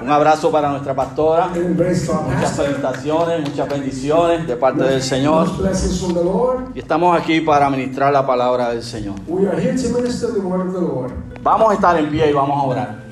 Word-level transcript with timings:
Un 0.00 0.10
abrazo 0.10 0.50
para 0.50 0.70
nuestra 0.70 0.94
pastora. 0.94 1.48
Muchas 1.48 2.52
felicitaciones, 2.56 3.50
muchas 3.50 3.68
bendiciones 3.68 4.46
de 4.46 4.56
parte 4.56 4.84
del 4.84 5.02
Señor. 5.02 5.48
Y 6.74 6.78
estamos 6.78 7.20
aquí 7.20 7.40
para 7.42 7.68
ministrar 7.68 8.12
la 8.12 8.26
palabra 8.26 8.70
del 8.70 8.82
Señor. 8.82 9.16
Vamos 11.42 11.70
a 11.70 11.74
estar 11.74 11.98
en 11.98 12.10
pie 12.10 12.30
y 12.30 12.32
vamos 12.32 12.58
a 12.58 12.62
orar. 12.62 13.04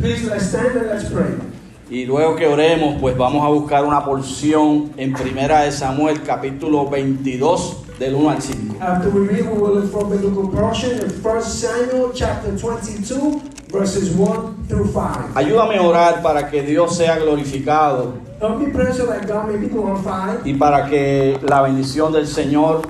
Y 1.90 2.04
luego 2.06 2.34
que 2.34 2.46
oremos, 2.46 2.96
pues 3.00 3.16
vamos 3.16 3.44
a 3.44 3.48
buscar 3.48 3.84
una 3.84 4.04
porción 4.04 4.90
en 4.96 5.12
Primera 5.12 5.62
de 5.62 5.72
Samuel, 5.72 6.22
capítulo 6.22 6.88
22, 6.88 7.84
del 7.98 8.14
1 8.14 8.30
al 8.30 8.42
5. 8.42 8.76
After 8.80 9.10
we 9.10 9.26
read, 9.26 9.46
we 9.46 9.58
will 9.58 9.74
look 9.74 9.90
for 9.90 10.04
biblical 10.04 10.48
portion 10.48 11.00
in 11.00 11.10
1 11.10 11.42
Samuel 11.42 12.12
chapter 12.14 12.56
22, 12.56 13.40
verses 13.70 14.14
1 14.14 14.66
through 14.68 14.92
5. 14.92 15.36
Ayúdame 15.36 15.76
a 15.78 15.82
orar 15.82 16.22
para 16.22 16.48
que 16.50 16.62
Dios 16.62 16.96
sea 16.96 17.18
glorificado 17.18 18.26
Help 18.38 18.60
me 18.60 18.70
pray 18.70 18.92
so 18.92 19.06
that 19.06 19.26
God 19.26 19.48
may 19.48 19.56
be 19.56 19.66
glorified 19.68 20.44
y 20.44 20.52
para 20.52 20.90
que 20.90 21.38
la 21.42 21.62
bendición 21.62 22.12
del 22.12 22.26
Señor 22.26 22.82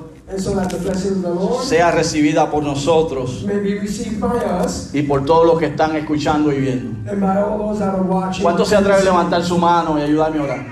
sea 1.63 1.91
recibida 1.91 2.51
por 2.51 2.61
nosotros 2.61 3.43
may 3.45 3.59
be 3.59 3.79
received 3.79 4.19
by 4.19 4.37
us 4.65 4.89
y 4.93 5.03
por 5.03 5.23
todos 5.23 5.45
los 5.45 5.57
que 5.57 5.67
están 5.67 5.95
escuchando 5.95 6.51
y 6.51 6.59
viendo. 6.59 7.09
and 7.09 7.21
by 7.21 7.37
all 7.41 7.57
those 7.57 7.79
that 7.79 7.95
are 7.95 8.01
watching. 8.01 8.43
¿Cuántos 8.43 8.67
se 8.67 8.75
atreven 8.75 9.01
a 9.01 9.03
levantar 9.05 9.41
su 9.43 9.57
mano 9.57 9.97
y 9.97 10.01
ayudarme 10.01 10.39
a 10.39 10.43
orar? 10.43 10.67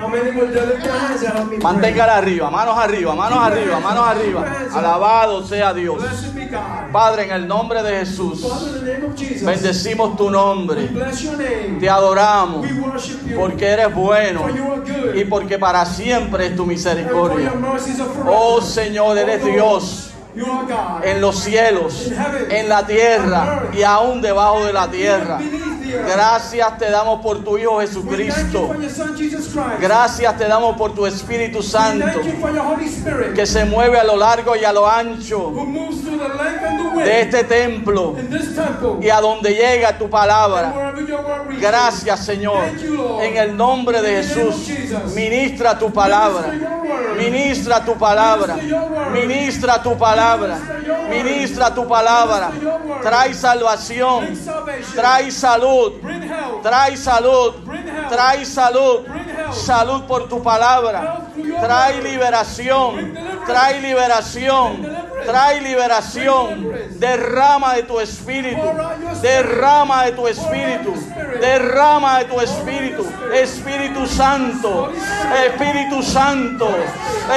Manténgala 1.62 2.18
arriba, 2.18 2.50
manos 2.50 2.78
arriba, 2.78 3.16
manos 3.16 3.40
arriba, 3.40 3.80
manos 3.80 4.08
arriba. 4.08 4.46
Alabado 4.74 5.46
sea 5.48 5.74
Dios. 5.74 6.04
Padre, 6.92 7.26
en 7.26 7.32
el 7.32 7.48
nombre 7.48 7.84
de 7.84 8.00
Jesús, 8.00 8.46
bendecimos 9.42 10.16
tu 10.18 10.30
nombre. 10.30 10.90
Te 11.80 11.90
adoramos 11.90 12.66
porque 13.36 13.66
eres 13.68 13.94
bueno 13.94 14.46
y 15.14 15.26
porque 15.26 15.60
para 15.60 15.86
siempre 15.86 16.48
es 16.48 16.56
tu 16.56 16.66
misericordia. 16.66 17.54
Oh 18.28 18.62
Señor, 18.62 19.18
eres 19.18 19.42
Oh, 19.44 19.48
Dios 19.48 20.12
en 21.04 21.22
los 21.22 21.40
cielos, 21.40 22.12
en 22.50 22.68
la 22.68 22.86
tierra 22.86 23.70
y 23.74 23.84
aún 23.84 24.22
debajo 24.22 24.66
de 24.66 24.74
la 24.74 24.90
tierra. 24.90 25.40
Gracias 25.92 26.78
te 26.78 26.90
damos 26.90 27.22
por 27.22 27.44
tu 27.44 27.58
Hijo 27.58 27.80
Jesucristo. 27.80 28.70
Gracias 29.80 30.38
te 30.38 30.48
damos 30.48 30.76
por 30.78 30.94
tu 30.94 31.06
Espíritu 31.06 31.62
Santo 31.62 32.22
que 33.34 33.46
se 33.46 33.66
mueve 33.66 34.00
a 34.00 34.04
lo 34.04 34.18
largo 34.18 34.56
y 34.56 34.64
a 34.64 34.74
lo 34.74 34.88
ancho 34.88 35.54
de 36.96 37.22
este 37.22 37.44
templo 37.44 38.16
y 39.02 39.10
a 39.10 39.20
donde 39.22 39.54
llega 39.54 39.98
tu 39.98 40.10
palabra. 40.10 40.94
Gracias 41.60 42.26
Señor. 42.26 42.64
En 43.22 43.38
el 43.38 43.56
nombre 43.56 44.02
de 44.02 44.24
Jesús, 44.24 44.70
ministra 45.14 45.78
tu 45.78 45.92
palabra. 45.92 46.54
Ministra 47.18 47.84
tu 47.84 47.96
palabra. 47.98 48.58
Ministra 49.14 49.82
tu 49.82 49.98
palabra. 49.98 50.58
Ministra 51.10 51.74
tu 51.74 51.88
palabra. 51.88 52.52
Trae 53.02 53.34
salvación. 53.34 54.38
Trae 54.94 55.32
salud. 55.32 55.75
Trae 56.64 56.98
salud. 56.98 57.54
Trae 58.10 58.46
salud. 58.46 59.06
Salud 59.52 60.04
por 60.04 60.28
tu 60.28 60.42
palabra. 60.42 61.22
Trae 61.62 62.02
liberación. 62.02 63.14
Trae 63.46 63.82
liberación. 63.82 65.06
Trae 65.26 65.62
liberación. 65.62 66.72
Derrama 67.00 67.74
de 67.76 67.84
tu 67.84 68.00
espíritu. 68.00 68.62
Derrama 69.22 70.06
de 70.06 70.12
tu 70.12 70.28
espíritu. 70.28 70.94
Derrama 71.40 72.20
de 72.20 72.26
tu 72.26 72.42
espíritu. 72.42 73.06
Espíritu 73.34 74.06
Santo. 74.08 74.92
Espíritu 75.46 76.04
Santo. 76.04 76.70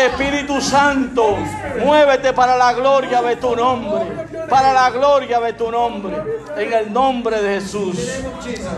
Espíritu 0.07 0.61
Santo. 0.61 1.37
Muévete 1.85 2.33
para 2.33 2.57
la 2.57 2.73
gloria 2.73 3.23
de 3.23 3.37
tu 3.37 3.55
nombre. 3.55 4.38
Para 4.49 4.73
la 4.73 4.91
gloria 4.91 5.41
de 5.41 5.53
tu 5.53 5.71
nombre. 5.71 6.17
En 6.57 6.73
el 6.73 6.93
nombre 6.93 7.43
de 7.43 7.61
Jesús. 7.61 7.97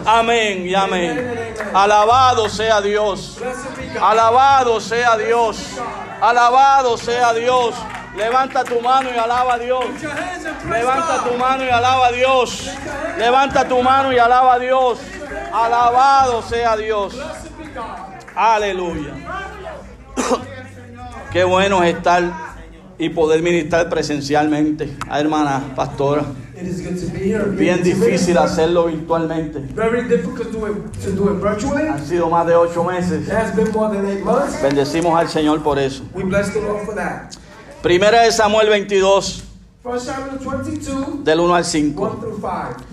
Amén 0.05 0.67
y 0.67 0.75
amén. 0.75 1.55
Alabado 1.73 2.49
sea 2.49 2.81
Dios. 2.81 3.39
Alabado 4.01 4.81
sea 4.81 5.17
Dios. 5.17 5.59
Alabado 6.21 6.97
sea 6.99 7.33
Dios. 7.33 7.75
Levanta 8.17 8.65
tu 8.65 8.81
mano 8.81 9.09
y 9.15 9.19
alaba 9.19 9.55
a 9.55 9.59
Dios. 9.59 9.85
Levanta 10.69 11.25
tu 11.25 11.35
mano 11.39 11.65
y 11.65 11.69
alaba 11.69 12.07
a 12.09 12.13
Dios. 12.13 12.71
Levanta 13.17 13.69
tu 13.69 13.83
mano 13.83 14.13
y 14.13 14.19
alaba 14.19 14.55
a 14.55 14.59
Dios. 14.59 14.99
Alabado 15.53 16.43
sea 16.43 16.77
Dios. 16.77 17.17
Aleluya. 18.35 19.15
Qué 21.33 21.45
bueno 21.45 21.83
es 21.85 21.97
estar 21.97 22.50
y 23.01 23.09
poder 23.09 23.43
ministrar 23.43 23.89
presencialmente 23.89 24.95
a 25.09 25.19
hermana 25.19 25.73
pastora. 25.75 26.23
Bien 27.57 27.83
difícil 27.83 28.37
hacerlo 28.37 28.87
virtualmente. 28.89 29.61
Very 29.75 30.03
difficult 30.07 30.53
to 30.53 30.59
do 30.59 30.67
it, 30.69 30.93
to 31.03 31.11
do 31.13 31.33
it 31.33 31.41
virtually. 31.41 31.89
Han 31.89 32.07
sido 32.07 32.29
más 32.29 32.47
de 32.47 32.55
ocho 32.55 32.85
meses. 32.85 33.27
It 33.27 33.33
has 33.33 33.57
been 33.57 33.73
more 33.73 33.97
than 33.97 34.07
eight 34.07 34.23
months. 34.23 34.61
Bendecimos 34.63 35.19
al 35.19 35.29
Señor 35.31 35.63
por 35.63 35.79
eso. 35.79 36.05
We 36.15 36.25
bless 36.25 36.53
the 36.53 36.61
Lord 36.61 36.85
for 36.85 36.95
that. 36.95 37.35
Primera 37.83 38.25
de 38.25 38.33
Samuel 38.33 38.69
22, 38.69 39.45
1 39.83 40.01
Samuel 40.01 40.39
22, 40.39 41.25
del 41.25 41.41
1 41.41 41.55
al 41.55 41.65
5. 41.65 42.03
1 42.03 42.17
through 42.21 42.37
5. 42.37 42.85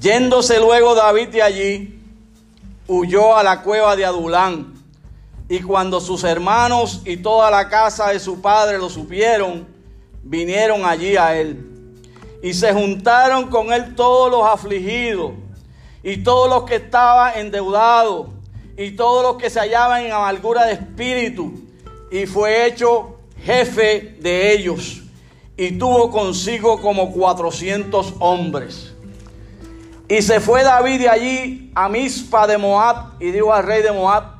Yéndose 0.00 0.58
luego 0.58 0.94
David 0.94 1.28
de 1.28 1.42
allí, 1.42 2.00
huyó 2.88 3.36
a 3.36 3.42
la 3.42 3.60
cueva 3.60 3.94
de 3.94 4.06
Adulán. 4.06 4.72
Y 5.48 5.60
cuando 5.60 6.00
sus 6.00 6.24
hermanos 6.24 7.02
y 7.04 7.18
toda 7.18 7.50
la 7.50 7.68
casa 7.68 8.08
de 8.08 8.18
su 8.18 8.40
padre 8.40 8.78
lo 8.78 8.88
supieron, 8.88 9.66
vinieron 10.22 10.84
allí 10.84 11.16
a 11.16 11.38
él. 11.38 11.70
Y 12.42 12.54
se 12.54 12.72
juntaron 12.72 13.48
con 13.48 13.72
él 13.72 13.94
todos 13.94 14.30
los 14.30 14.46
afligidos, 14.46 15.32
y 16.02 16.18
todos 16.18 16.48
los 16.48 16.64
que 16.64 16.76
estaban 16.76 17.38
endeudados, 17.38 18.28
y 18.76 18.92
todos 18.92 19.22
los 19.22 19.36
que 19.36 19.50
se 19.50 19.60
hallaban 19.60 20.04
en 20.04 20.12
amargura 20.12 20.64
de 20.64 20.74
espíritu. 20.74 21.52
Y 22.10 22.26
fue 22.26 22.66
hecho 22.66 23.18
jefe 23.42 24.16
de 24.20 24.52
ellos. 24.52 25.02
Y 25.56 25.72
tuvo 25.72 26.10
consigo 26.10 26.80
como 26.80 27.12
cuatrocientos 27.12 28.14
hombres. 28.18 28.92
Y 30.08 30.20
se 30.20 30.40
fue 30.40 30.62
David 30.62 31.00
de 31.00 31.08
allí 31.08 31.72
a 31.74 31.88
Mispa 31.88 32.46
de 32.46 32.58
Moab 32.58 33.14
y 33.20 33.30
dijo 33.30 33.52
al 33.52 33.64
rey 33.64 33.82
de 33.82 33.92
Moab, 33.92 34.33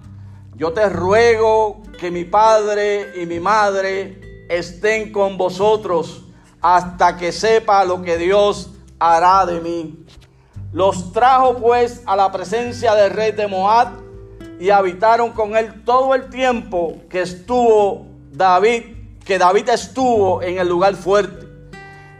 yo 0.57 0.73
te 0.73 0.89
ruego 0.89 1.83
que 1.99 2.11
mi 2.11 2.25
padre 2.25 3.21
y 3.21 3.27
mi 3.27 3.41
madre 3.41 4.47
estén 4.49 5.11
con 5.11 5.37
vosotros 5.37 6.23
hasta 6.61 7.17
que 7.17 7.33
sepa 7.33 7.85
lo 7.85 8.03
que 8.03 8.17
Dios 8.17 8.71
hará 8.99 9.45
de 9.47 9.61
mí. 9.61 10.05
Los 10.73 11.13
trajo 11.13 11.57
pues 11.57 12.03
a 12.07 12.15
la 12.17 12.31
presencia 12.31 12.95
del 12.95 13.11
rey 13.11 13.33
de 13.33 13.49
Moab 13.49 13.89
y 14.61 14.71
habitaron 14.71 15.33
con 15.33 15.57
él 15.57 15.83
todo 15.85 16.15
el 16.15 16.31
tiempo 16.31 17.01
que 17.11 17.23
estuvo 17.23 18.07
David, 18.31 18.85
que 19.25 19.39
David 19.39 19.69
estuvo 19.69 20.41
en 20.41 20.59
el 20.59 20.69
lugar 20.69 20.95
fuerte. 20.95 21.47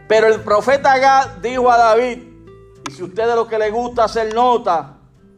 Pero 0.07 0.27
el 0.27 0.41
profeta 0.41 0.97
Gad 0.97 1.37
dijo 1.41 1.71
a 1.71 1.77
David, 1.77 2.19
y 2.87 2.91
si 2.91 3.01
usted 3.01 3.33
lo 3.33 3.47
que 3.47 3.57
le 3.57 3.71
gusta 3.71 4.03
hacer 4.03 4.33
nota 4.33 4.94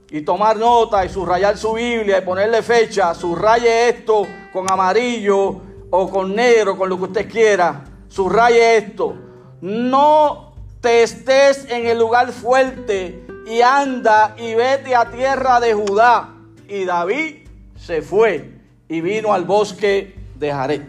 y 0.09 0.21
tomar 0.21 0.57
nota 0.57 1.05
y 1.05 1.09
subrayar 1.09 1.57
su 1.57 1.73
Biblia 1.73 2.19
y 2.19 2.21
ponerle 2.21 2.61
fecha, 2.61 3.13
subraye 3.13 3.89
esto 3.89 4.25
con 4.53 4.71
amarillo 4.71 5.61
o 5.89 6.09
con 6.09 6.35
negro, 6.35 6.77
con 6.77 6.89
lo 6.89 6.97
que 6.97 7.03
usted 7.03 7.29
quiera, 7.29 7.83
subraye 8.07 8.77
esto. 8.77 9.15
No 9.61 10.53
te 10.81 11.03
estés 11.03 11.65
en 11.69 11.87
el 11.87 11.99
lugar 11.99 12.31
fuerte 12.31 13.25
y 13.47 13.61
anda 13.61 14.35
y 14.37 14.53
vete 14.53 14.95
a 14.95 15.09
tierra 15.09 15.59
de 15.59 15.73
Judá. 15.73 16.33
Y 16.67 16.85
David 16.85 17.47
se 17.77 18.01
fue 18.01 18.51
y 18.87 19.01
vino 19.01 19.33
al 19.33 19.45
bosque 19.45 20.15
de 20.35 20.51
Jared. 20.51 20.81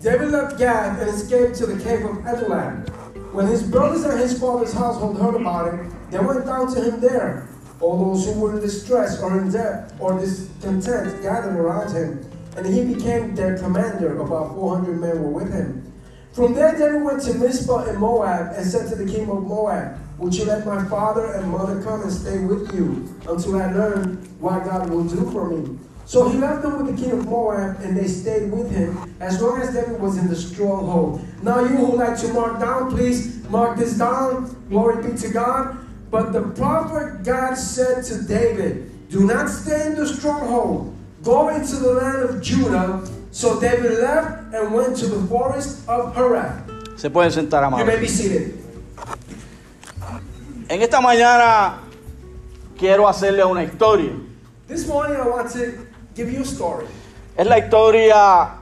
David 0.00 0.28
left 0.28 0.58
Gad 0.58 1.00
and 1.00 1.08
escaped 1.08 1.54
to 1.56 1.66
the 1.66 1.82
cave 1.82 2.04
of 2.04 2.24
Adullam. 2.26 2.84
When 3.32 3.46
his 3.46 3.62
brothers 3.62 4.04
and 4.04 4.20
his 4.20 4.38
father's 4.38 4.72
household 4.72 5.18
heard 5.18 5.34
about 5.34 5.74
it, 5.74 5.80
they 6.10 6.18
went 6.18 6.44
down 6.46 6.72
to 6.74 6.80
him 6.80 7.00
there. 7.00 7.48
All 7.80 8.14
those 8.14 8.24
who 8.24 8.40
were 8.40 8.54
in 8.54 8.60
distress 8.60 9.20
or 9.20 9.38
in 9.38 9.50
debt 9.50 9.92
or 10.00 10.18
discontent 10.18 11.22
gathered 11.22 11.56
around 11.56 11.92
him, 11.92 12.24
and 12.56 12.66
he 12.66 12.94
became 12.94 13.34
their 13.34 13.58
commander. 13.58 14.18
About 14.18 14.54
400 14.54 15.00
men 15.00 15.22
were 15.22 15.30
with 15.30 15.52
him. 15.52 15.92
From 16.32 16.54
there, 16.54 16.76
David 16.76 17.02
went 17.02 17.22
to 17.22 17.34
Mizpah 17.34 17.84
in 17.84 17.98
Moab 17.98 18.52
and 18.56 18.66
said 18.66 18.88
to 18.90 18.94
the 18.94 19.10
king 19.10 19.30
of 19.30 19.46
Moab, 19.46 19.98
Would 20.18 20.34
you 20.34 20.44
let 20.44 20.66
my 20.66 20.84
father 20.84 21.32
and 21.32 21.50
mother 21.50 21.82
come 21.82 22.02
and 22.02 22.12
stay 22.12 22.38
with 22.40 22.74
you 22.74 23.14
until 23.26 23.60
I 23.60 23.72
learn 23.72 24.16
what 24.38 24.64
God 24.64 24.90
will 24.90 25.04
do 25.04 25.30
for 25.30 25.48
me? 25.48 25.78
So 26.04 26.28
he 26.28 26.38
left 26.38 26.62
them 26.62 26.76
with 26.76 26.94
the 26.94 27.02
king 27.02 27.12
of 27.18 27.26
Moab, 27.26 27.80
and 27.80 27.96
they 27.96 28.06
stayed 28.06 28.52
with 28.52 28.70
him 28.70 29.14
as 29.18 29.40
long 29.42 29.60
as 29.60 29.74
David 29.74 30.00
was 30.00 30.18
in 30.18 30.28
the 30.28 30.36
stronghold. 30.36 31.26
Now, 31.42 31.60
you 31.60 31.68
who 31.68 31.96
like 31.96 32.18
to 32.20 32.32
mark 32.32 32.60
down, 32.60 32.90
please 32.90 33.42
mark 33.48 33.76
this 33.78 33.98
down. 33.98 34.54
Glory 34.68 35.10
be 35.10 35.18
to 35.18 35.28
God. 35.30 35.85
But 36.16 36.32
the 36.32 36.48
prophet 36.56 37.22
God 37.24 37.58
said 37.58 38.02
to 38.04 38.22
David, 38.24 38.88
Do 39.10 39.26
not 39.26 39.50
stay 39.50 39.88
in 39.88 39.96
the 39.96 40.06
stronghold. 40.06 40.96
Go 41.22 41.50
into 41.50 41.76
the 41.76 41.92
land 41.92 42.22
of 42.24 42.40
Judah. 42.40 43.04
So 43.32 43.60
David 43.60 44.00
left 44.00 44.54
and 44.54 44.72
went 44.72 44.96
to 44.96 45.08
the 45.08 45.20
forest 45.28 45.86
of 45.86 46.16
Harad. 46.16 46.64
Se 46.96 47.10
pueden 47.10 47.30
sentar, 47.30 47.68
You 47.68 47.70
may 47.76 47.82
amados. 47.82 48.00
be 48.00 48.08
seated. 48.08 48.54
En 50.70 50.80
esta 50.80 51.02
mañana 51.02 51.80
quiero 52.78 53.06
hacerle 53.06 53.44
una 53.44 53.62
historia. 53.62 54.12
This 54.68 54.88
morning 54.88 55.20
I 55.20 55.28
want 55.28 55.52
to 55.52 55.86
give 56.14 56.32
you 56.32 56.40
a 56.40 56.46
story. 56.46 56.86
Es 57.36 57.46
la 57.46 57.58
historia 57.58 58.54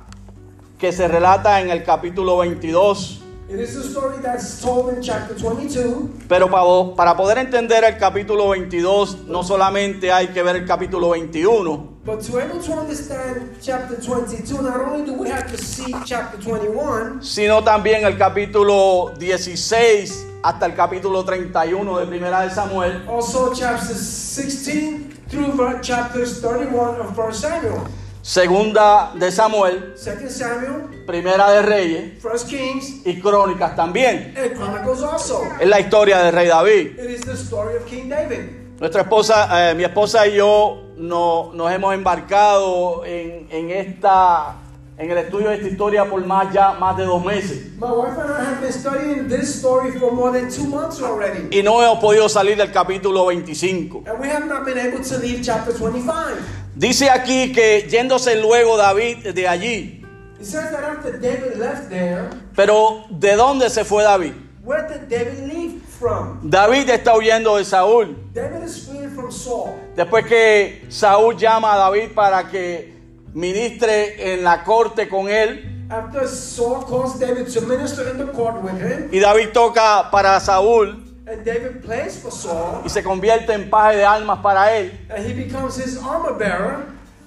que 0.77 0.91
se 0.91 1.07
relata 1.07 1.61
en 1.61 1.71
el 1.71 1.85
capítulo 1.85 2.37
22. 2.39 3.23
It 3.55 3.61
is 3.61 3.77
a 3.77 3.89
story 3.89 4.19
that's 4.21 4.61
told 4.61 4.93
in 4.93 5.01
chapter 5.01 5.33
22. 5.33 6.27
Pero 6.29 6.51
para, 6.51 6.97
para 6.97 7.17
poder 7.17 7.39
entender 7.39 7.85
el 7.85 7.97
capítulo 7.99 8.49
22, 8.49 9.29
no 9.29 9.45
solamente 9.45 10.11
hay 10.11 10.27
que 10.27 10.43
ver 10.43 10.57
el 10.57 10.67
capítulo 10.67 11.11
21, 11.11 12.01
But 12.05 12.21
to 12.23 12.41
able 12.41 12.61
to 12.61 12.73
understand 12.73 13.57
chapter 13.63 13.95
22, 13.95 14.61
not 14.61 14.81
only 14.81 15.07
do 15.07 15.13
we 15.13 15.29
have 15.31 15.49
to 15.53 15.57
see 15.57 15.95
chapter 16.05 16.37
21, 16.37 17.23
sino 17.23 17.63
también 17.63 18.05
el 18.05 18.19
capítulo 18.19 19.15
16 19.21 20.27
hasta 20.43 20.67
el 20.67 20.75
capítulo 20.75 21.25
31 21.25 22.01
de 22.01 22.07
Primera 22.07 22.41
de 22.41 22.51
Samuel, 22.51 23.05
also 23.09 23.55
chapters 23.55 24.01
16 24.01 25.29
through 25.29 25.81
chapters 25.81 26.41
31 26.41 27.01
of 27.01 27.17
1 27.17 27.33
Samuel. 27.33 28.04
Segunda 28.29 29.13
de 29.15 29.31
Samuel, 29.31 29.93
2 30.03 30.33
Samuel, 30.33 31.05
Primera 31.07 31.51
de 31.53 31.61
Reyes 31.61 32.25
1 32.25 32.33
Kings, 32.49 33.03
y 33.07 33.21
Crónicas 33.21 33.77
también. 33.77 34.33
and 34.35 34.55
Chronicles 34.57 35.03
also. 35.03 35.43
Es 35.61 35.69
la 35.69 35.79
historia 35.79 36.21
del 36.23 36.33
rey 36.33 36.49
David. 36.49 36.99
It 36.99 37.11
is 37.11 37.21
the 37.21 37.35
story 37.35 37.77
of 37.77 37.85
King 37.85 38.09
David. 38.09 38.49
Nuestra 38.81 39.03
esposa, 39.03 39.71
eh, 39.71 39.75
mi 39.75 39.85
esposa 39.85 40.27
y 40.27 40.37
yo 40.37 40.85
no- 40.97 41.51
nos 41.53 41.71
hemos 41.71 41.93
embarcado 41.93 43.05
en, 43.05 43.47
en 43.51 43.71
esta, 43.71 44.55
en 44.97 45.11
el 45.11 45.19
estudio 45.19 45.51
de 45.51 45.57
esta 45.57 45.69
historia 45.69 46.07
por 46.09 46.25
más 46.25 46.51
ya 46.51 46.73
más 46.73 46.97
de 46.97 47.05
dos 47.05 47.23
meses 47.23 47.73
My 47.77 47.89
wife 47.89 48.19
and 48.19 48.31
I 48.31 48.43
have 48.47 48.61
been 48.63 48.73
studying 48.73 49.29
this 49.29 49.55
story 49.55 49.93
for 49.99 50.11
more 50.11 50.33
than 50.33 50.49
two 50.51 50.65
months 50.65 50.99
already. 51.03 51.55
y 51.55 51.63
no 51.63 51.83
hemos 51.83 51.99
podido 51.99 52.27
salir 52.31 52.57
del 52.57 52.73
capítulo 52.73 53.27
25. 53.27 54.05
And 54.09 54.19
we 54.19 54.29
have 54.31 54.47
not 54.47 54.65
been 54.65 54.79
able 54.79 55.05
to 55.05 55.19
leave 55.19 55.43
chapter 55.43 55.75
25. 55.75 56.63
Dice 56.77 57.09
aquí 57.09 57.53
que 57.53 57.87
yéndose 57.89 58.37
luego 58.41 58.77
David 58.77 59.29
de 59.33 59.49
allí, 59.49 60.01
It 60.41 60.47
says 60.47 60.71
that 60.73 60.83
after 60.85 61.19
David 61.19 61.57
left 61.57 61.89
there, 61.89 62.29
pero 62.55 63.05
¿de 63.09 63.37
dónde 63.37 63.71
se 63.71 63.85
fue 63.85 64.03
David? 64.03 64.33
where 64.65 64.89
did 64.89 65.09
David 65.09 65.47
leave 65.47 65.83
from? 65.83 66.41
David 66.51 66.89
está 66.91 67.15
huyendo 67.15 67.57
de 67.57 67.65
Saúl. 67.65 68.17
David 68.33 68.65
is 68.65 68.89
from 69.15 69.31
Saul. 69.31 69.75
Después 69.95 70.27
que 70.27 70.85
Saúl 70.89 71.37
llama 71.37 71.75
a 71.75 71.77
David 71.79 72.11
para 72.15 72.49
que 72.51 72.93
ministre 73.33 74.35
en 74.35 74.43
la 74.43 74.65
corte 74.65 75.09
con 75.09 75.29
él 75.29 75.87
After 75.91 76.27
Saul 76.27 76.85
calls 76.87 77.19
David 77.21 77.47
to 77.53 77.61
minister 77.61 78.09
in 78.11 78.17
the 78.19 78.33
court 78.33 78.63
with 78.63 78.81
him, 78.81 79.11
y 79.13 79.21
David 79.21 79.51
toca 79.53 80.11
para 80.11 80.41
Saúl 80.41 81.04
and 81.27 81.45
David 81.45 81.83
plays 81.85 82.19
for 82.19 82.31
Saul, 82.31 82.83
y 82.85 82.89
se 82.91 83.03
convierte 83.03 83.53
en 83.53 83.71
paje 83.71 83.97
de 83.97 84.05
almas 84.05 84.41
para 84.43 84.77
él. 84.77 84.93
and 85.11 85.25
he 85.27 85.33
becomes 85.33 85.77
his 85.77 85.97
armor 85.99 86.37
bearer, 86.39 86.87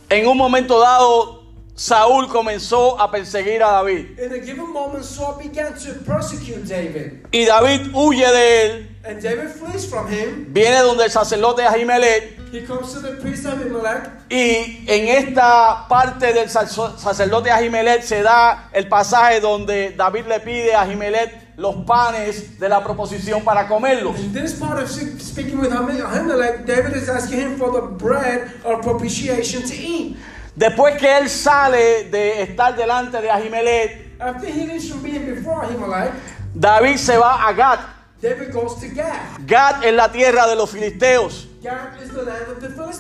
En 0.10 0.26
un 0.28 0.38
momento 0.38 0.80
dado, 0.80 1.44
Saúl 1.76 2.28
comenzó 2.30 3.00
a 3.00 3.12
perseguir 3.12 3.62
a 3.62 3.68
David 3.72 4.18
in 4.20 4.34
a 4.34 4.38
given 4.44 4.72
moment, 4.72 5.04
Saul 5.04 5.38
began 5.38 5.74
to 5.76 5.94
persecute 6.06 6.64
David. 6.68 7.26
y 7.32 7.46
David 7.46 7.92
huye 7.94 8.26
de 8.32 8.66
él, 8.66 8.88
And 9.04 9.22
David 9.22 9.50
flees 9.52 9.86
from 9.88 10.08
him. 10.12 10.48
viene 10.54 10.80
donde 10.82 11.04
el 11.06 11.12
sacerdote 11.12 11.64
Ahimelech 11.66 12.36
He 12.52 12.62
comes 12.66 12.94
to 12.94 13.02
the 13.02 13.18
priest 13.22 13.46
Abimelech, 13.46 14.10
y 14.30 14.86
en 14.88 15.08
esta 15.10 15.86
parte 15.90 16.32
del 16.34 16.50
sac- 16.50 16.98
sacerdote 16.98 17.52
Ahimelech 17.52 18.02
se 18.04 18.22
da 18.24 18.70
el 18.74 18.88
pasaje 18.88 19.40
donde 19.42 19.92
David 19.98 20.26
le 20.28 20.40
pide 20.40 20.74
a 20.74 20.82
Ahimelech 20.82 21.47
los 21.57 21.75
panes 21.86 22.59
de 22.59 22.69
la 22.69 22.83
proposición 22.83 23.44
para 23.44 23.68
comerlos. 23.68 24.18
In 24.19 24.31
this 24.31 24.54
part 24.54 24.80
of 24.81 24.89
speaking 24.89 25.59
with 25.59 25.71
Ahim- 25.71 26.01
Ahimelech, 26.06 26.65
David 26.65 26.95
is 26.95 27.09
asking 27.09 27.39
him 27.39 27.57
for 27.57 27.71
the 27.71 27.81
bread 27.81 28.51
of 28.63 28.81
propitiation 28.83 29.63
to 29.63 29.74
eat. 29.74 30.15
Después 30.56 30.98
que 30.98 31.07
él 31.18 31.30
sale 31.30 32.09
de 32.12 32.42
estar 32.44 32.75
delante 32.75 33.19
de 33.21 33.30
Ahimelech, 33.30 34.06
After 34.19 34.48
he 34.48 34.65
leaves 34.65 34.89
from 34.89 35.01
being 35.04 35.25
before 35.36 35.63
Ahimelech, 35.63 36.12
David 36.54 36.98
se 36.98 37.18
va 37.18 37.48
a 37.48 37.54
Gat. 37.54 37.80
David 38.21 38.51
goes 38.51 38.75
to 38.80 38.88
Gath. 38.88 39.45
Gat 39.45 39.83
es 39.83 39.94
la 39.94 40.12
tierra 40.12 40.48
de 40.48 40.56
los 40.56 40.69
filisteos. 40.71 41.48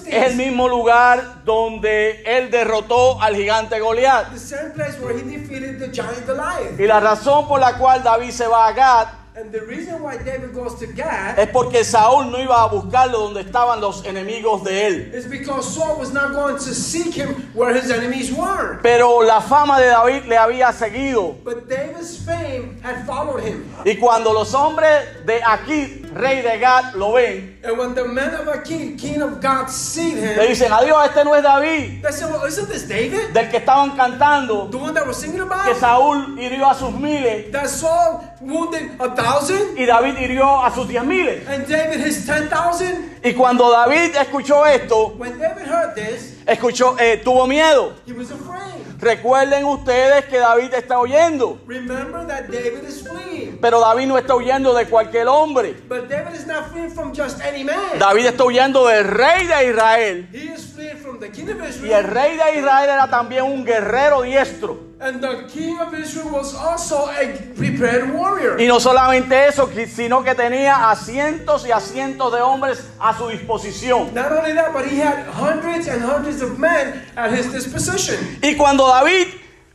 El 0.09 0.35
mismo 0.35 0.67
lugar 0.67 1.43
donde 1.45 2.23
él 2.25 2.49
derrotó 2.49 3.21
al 3.21 3.35
gigante 3.35 3.79
Goliat. 3.79 4.31
the 4.31 4.39
same 4.39 4.71
place 4.71 4.99
where 4.99 5.15
he 5.15 5.21
defeated 5.23 5.79
the 5.79 5.87
giant 5.89 6.25
Goliath. 6.25 6.79
Y 6.79 6.87
la 6.87 6.99
razón 6.99 7.47
por 7.47 7.59
la 7.59 7.77
cual 7.77 8.03
David 8.03 8.31
se 8.31 8.47
va 8.47 8.67
a 8.67 8.73
Gat 8.73 9.07
And 9.39 9.51
the 9.51 9.61
reason 9.67 10.01
why 10.01 10.17
David 10.17 10.55
goes 10.55 10.79
to 10.79 10.87
Gath 10.87 11.37
es 11.37 11.47
porque 11.49 11.83
Saúl 11.83 12.31
no 12.31 12.39
iba 12.39 12.63
a 12.63 12.69
buscarlo 12.69 13.19
donde 13.19 13.41
estaban 13.41 13.79
los 13.79 14.03
enemigos 14.03 14.63
de 14.63 14.87
él. 14.87 15.13
is 15.13 15.27
because 15.27 15.75
Saul 15.75 15.99
was 15.99 16.11
not 16.11 16.33
going 16.33 16.55
to 16.55 16.73
seek 16.73 17.13
him 17.13 17.47
where 17.53 17.71
his 17.71 17.91
enemies 17.91 18.31
were. 18.31 18.79
Pero 18.81 19.21
la 19.21 19.39
fama 19.39 19.79
de 19.79 19.89
David 19.89 20.25
le 20.25 20.37
había 20.37 20.73
seguido. 20.73 21.35
But 21.43 21.69
David's 21.69 22.17
fame 22.17 22.79
had 22.81 23.05
followed 23.05 23.43
him. 23.43 23.63
Y 23.85 23.97
cuando 23.97 24.33
los 24.33 24.55
hombres 24.55 25.23
de 25.27 25.39
aquí, 25.43 26.01
rey 26.17 26.41
de 26.41 26.57
Gat, 26.59 26.93
lo 26.95 27.13
ven, 27.13 27.59
And 27.63 27.77
when 27.77 27.93
the 27.95 28.05
men 28.05 28.33
of 28.33 28.47
Achish, 28.47 28.99
king 28.99 29.21
of 29.21 29.39
God, 29.41 29.69
see 29.69 30.13
le 30.15 30.21
him, 30.33 30.39
dicen, 30.49 30.71
adiós, 30.71 31.05
este 31.07 31.23
no 31.23 31.33
es 31.35 31.43
David, 31.43 32.01
they 32.01 32.11
said, 32.11 32.29
Well, 32.31 32.45
isn't 32.45 32.67
this 32.69 32.87
David? 32.87 33.33
del 33.33 33.49
que 33.49 33.57
estaban 33.59 33.95
cantando, 33.95 34.69
The 34.71 34.77
one 34.77 34.93
that 34.93 35.05
we're 35.05 35.13
singing 35.13 35.37
que 35.37 35.43
about? 35.43 35.75
Saúl 35.77 36.37
hirió 36.39 36.69
a 36.69 36.73
sus 36.75 36.93
miles 36.93 37.51
That 37.51 37.67
Saul 37.69 38.23
wounded 38.41 38.91
a 38.99 39.09
thousand 39.15 39.77
y 39.77 39.85
David 39.85 40.15
hirió 40.17 40.63
a 40.65 40.71
sus 40.73 40.87
diez 40.87 41.03
miles. 41.03 41.45
and 41.47 41.65
David 41.67 41.99
his 42.01 42.25
ten 42.25 42.47
thousand? 42.49 43.17
Y 43.23 43.33
cuando 43.33 43.69
David 43.71 44.15
escuchó 44.15 44.65
esto, 44.65 45.15
When 45.17 45.37
David 45.37 45.65
heard 45.67 45.95
this, 45.95 46.35
escuchó, 46.45 46.95
eh, 46.99 47.21
tuvo 47.23 47.45
miedo. 47.47 47.93
he 48.05 48.13
was 48.13 48.31
afraid. 48.31 48.76
Recuerden 48.99 49.63
ustedes 49.65 50.25
que 50.25 50.37
David 50.39 50.73
está 50.73 50.99
huyendo, 50.99 51.59
Remember 51.67 52.25
that 52.27 52.45
David 52.49 52.83
is 52.87 53.07
fleeing. 53.07 53.59
pero 53.61 53.79
David 53.79 54.07
no 54.07 54.17
está 54.17 54.33
huyendo 54.35 54.73
de 54.73 54.85
cualquier 54.87 55.27
hombre. 55.27 55.73
But 55.87 56.07
David 56.09 56.33
is 56.33 56.47
not 56.47 56.71
fleeing 56.71 56.89
from 56.89 57.13
just 57.13 57.39
any 57.41 57.63
man. 57.63 57.99
David 57.99 58.25
está 58.25 58.43
huyendo 58.43 58.87
del 58.87 59.03
rey 59.05 59.45
de 59.45 59.69
Israel. 59.69 60.27
He 60.31 60.51
is 60.53 60.73
fleeing 60.73 60.97
from 60.97 61.19
the 61.19 61.29
king 61.29 61.49
of 61.49 61.57
Y 61.59 61.63
el 61.63 61.69
Israel. 61.69 62.03
rey 62.05 62.37
de 62.37 62.59
Israel 62.59 62.89
era 62.89 63.07
también 63.07 63.43
un 63.43 63.63
guerrero 63.63 64.21
diestro. 64.23 64.79
And 64.99 65.21
the 65.21 65.47
king 65.47 65.77
of 65.79 65.93
Israel 65.93 66.31
was 66.31 66.55
also 66.55 67.07
a 67.09 67.31
prepared 67.55 68.11
warrior. 68.13 68.59
Y 68.59 68.65
no 68.65 68.79
solamente 68.79 69.47
eso, 69.47 69.69
sino 69.87 70.23
que 70.23 70.33
tenía 70.33 70.89
a 70.89 70.95
cientos 70.95 71.67
y 71.67 71.71
a 71.71 71.79
cientos 71.79 72.33
de 72.33 72.41
hombres 72.41 72.83
a 72.99 73.15
su 73.15 73.27
disposición. 73.27 74.11
Not 74.13 74.31
only 74.31 74.53
that, 74.53 74.73
but 74.73 74.85
he 74.85 74.99
had 74.99 75.27
hundreds 75.27 75.87
and 75.87 76.01
hundreds 76.03 76.41
of 76.41 76.57
men 76.57 77.05
at 77.15 77.31
his 77.31 77.51
disposition. 77.51 78.39
Y 78.41 78.55
cuando 78.55 78.87
David 78.87 79.27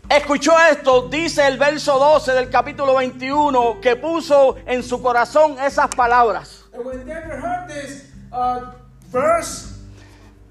escuchó 0.09 0.55
esto, 0.71 1.09
dice 1.09 1.47
el 1.47 1.57
verso 1.57 2.01
12 2.01 2.33
del 2.33 2.51
capítulo 2.51 2.97
21, 2.97 3.81
que 3.81 3.95
puso 3.95 4.57
en 4.67 4.83
su 4.83 5.01
corazón 5.01 5.57
esas 5.61 5.89
palabras. 5.95 6.65
And 6.75 6.85
when 6.85 7.07
David 7.07 7.39
heard 7.41 7.69
this, 7.69 8.07
uh, 8.33 8.73
verse 9.13 9.69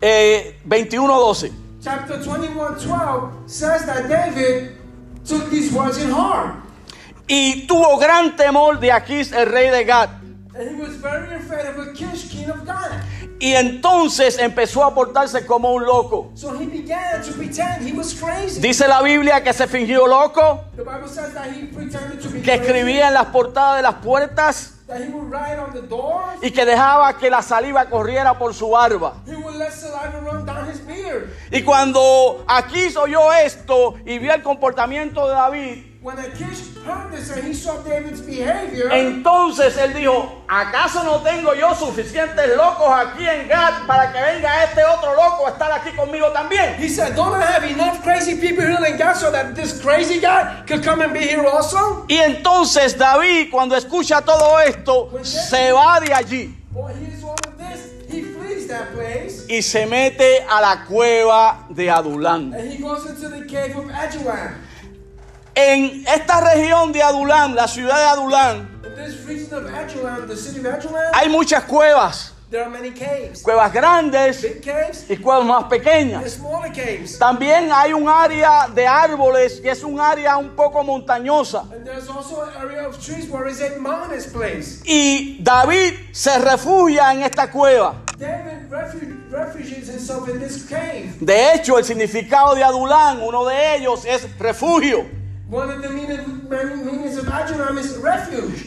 Eh, 0.03 0.59
21-12. 0.65 1.51
Chapter 1.83 2.21
21 2.23 2.79
12 2.79 3.33
says 3.47 3.85
that 3.85 4.07
David 4.07 4.77
took 5.25 5.49
these 5.49 5.73
words 5.73 5.97
in 5.97 6.09
heart. 6.09 6.55
Y 7.27 7.65
tuvo 7.67 7.97
gran 7.97 8.35
temor 8.35 8.79
de 8.79 8.91
Aquís, 8.91 9.31
el 9.31 9.45
rey 9.47 9.69
de 9.69 9.83
Gad. 9.85 10.20
And 10.53 10.69
he 10.69 10.81
was 10.81 10.95
very 10.97 11.33
afraid 11.33 11.65
of 11.65 11.77
Achish, 11.79 12.29
king 12.29 12.49
of 12.49 12.65
God. 12.65 12.91
Y 13.39 13.55
entonces 13.55 14.37
empezó 14.37 14.83
a 14.83 14.93
portarse 14.93 15.45
como 15.45 15.73
un 15.73 15.85
loco. 15.85 16.31
So 16.35 16.53
he 16.59 16.65
began 16.65 17.21
to 17.23 17.31
pretend 17.33 17.87
he 17.87 17.93
was 17.93 18.13
crazy. 18.13 18.59
Dice 18.59 18.87
la 18.87 19.01
Biblia 19.01 19.41
que 19.43 19.53
se 19.53 19.65
fingió 19.67 20.07
loco, 20.07 20.65
The 20.75 20.83
Bible 20.83 21.07
says 21.07 21.33
that 21.33 21.51
he 21.53 21.67
pretended 21.67 22.21
to 22.21 22.29
be 22.29 22.41
que 22.41 22.57
crazy, 22.57 22.63
escribía 22.63 23.07
en 23.07 23.13
las 23.13 23.27
portadas 23.27 23.77
de 23.77 23.83
las 23.83 23.95
puertas 24.03 24.73
that 24.87 24.99
he 24.99 25.07
would 25.07 25.31
write 25.31 25.57
on 25.57 25.71
the 25.73 25.81
doors, 25.87 26.37
y 26.43 26.51
que 26.51 26.65
dejaba 26.65 27.17
que 27.17 27.29
la 27.29 27.41
saliva 27.41 27.85
corriera 27.85 28.37
por 28.37 28.53
su 28.53 28.69
barba. 28.69 29.13
he 29.25 29.35
would 29.37 29.55
let 29.55 29.71
saliva 29.71 30.19
run 30.21 30.45
down 30.45 30.69
his 30.69 30.85
beard. 30.85 31.29
Y 31.49 31.61
cuando 31.61 32.43
Aquís 32.45 32.97
oyó 32.97 33.31
esto 33.31 33.95
y 34.05 34.19
vio 34.19 34.33
el 34.33 34.43
comportamiento 34.43 35.27
de 35.27 35.33
David, 35.33 35.90
When 36.03 36.17
Achish 36.17 36.73
heard 36.83 37.11
this 37.11 37.29
and 37.29 37.45
he 37.45 37.53
saw 37.53 37.77
David's 37.83 38.21
behavior, 38.21 38.89
entonces 38.91 39.77
él 39.77 39.93
dijo, 39.93 40.41
¿acaso 40.47 41.03
no 41.03 41.21
tengo 41.21 41.53
yo 41.53 41.75
suficientes 41.75 42.57
locos 42.57 42.89
aquí 42.89 43.23
en 43.23 43.47
Gad 43.47 43.85
para 43.85 44.11
que 44.11 44.19
venga 44.19 44.63
este 44.63 44.83
otro 44.83 45.13
loco 45.13 45.45
a 45.45 45.51
estar 45.51 45.71
aquí 45.71 45.95
conmigo 45.95 46.31
también? 46.31 46.75
he 46.79 46.89
said, 46.89 47.15
Don't 47.15 47.35
I 47.35 47.43
have 47.43 47.63
enough 47.65 48.01
crazy 48.01 48.41
people 48.41 48.65
here 48.65 48.83
in 48.83 48.97
God 48.97 49.15
so 49.15 49.31
that 49.31 49.53
this 49.53 49.79
crazy 49.79 50.19
guy 50.19 50.63
could 50.65 50.83
come 50.83 51.01
and 51.03 51.13
be 51.13 51.19
here 51.19 51.45
also? 51.45 52.07
Y 52.09 52.17
entonces 52.17 52.97
David, 52.97 53.51
cuando 53.51 53.75
escucha 53.75 54.23
todo 54.23 54.59
esto, 54.59 55.19
se 55.21 55.71
va 55.71 55.99
de 55.99 56.15
allí. 56.15 56.55
Well, 56.73 56.87
he 56.95 57.05
hears 57.05 57.23
all 57.23 57.35
of 57.45 57.59
this. 57.59 57.91
He 58.09 58.23
flees 58.23 58.67
that 58.69 58.91
place. 58.95 59.45
y 59.47 59.61
se 59.61 59.85
mete 59.85 60.43
a 60.49 60.61
la 60.61 60.83
cueva 60.87 61.67
de 61.69 61.91
Adulán. 61.91 62.55
En 65.53 66.05
esta 66.07 66.41
región 66.41 66.91
de 66.91 67.03
Adulán, 67.03 67.55
la 67.55 67.67
ciudad 67.67 67.97
de 67.97 68.05
Adulán, 68.05 68.81
hay 71.13 71.29
muchas 71.29 71.63
cuevas, 71.65 72.33
there 72.49 72.63
are 72.63 72.69
many 72.69 72.91
caves. 72.91 73.41
cuevas 73.41 73.71
grandes 73.73 74.41
Big 74.41 74.61
caves 74.61 75.05
y 75.09 75.17
cuevas 75.17 75.45
más 75.45 75.63
pequeñas. 75.65 76.39
caves. 76.73 77.17
También 77.17 77.69
hay 77.73 77.93
un 77.93 78.07
área 78.07 78.67
de 78.73 78.85
árboles 78.87 79.59
que 79.61 79.71
es 79.71 79.83
un 79.83 79.99
área 79.99 80.37
un 80.37 80.55
poco 80.55 80.83
montañosa. 80.83 81.63
And 81.73 81.85
there's 81.85 82.09
also 82.09 82.41
an 82.43 82.49
area 82.57 82.87
of 82.87 82.97
trees 83.03 83.29
where 83.29 83.47
it's 83.49 83.61
a 83.61 83.77
mountainous 83.79 84.27
place. 84.27 84.81
Y 84.85 85.37
David 85.41 85.93
se 86.13 86.37
refugia 86.39 87.11
en 87.13 87.23
esta 87.23 87.49
cueva. 87.51 87.95
David 88.17 88.61
himself 90.01 90.27
in 90.29 90.39
this 90.39 90.65
cave. 90.67 91.13
De 91.19 91.53
hecho, 91.53 91.77
el 91.77 91.85
significado 91.85 92.55
de 92.55 92.63
Adulán, 92.63 93.21
uno 93.21 93.45
de 93.45 93.75
ellos, 93.75 94.05
es 94.05 94.27
refugio. 94.39 95.20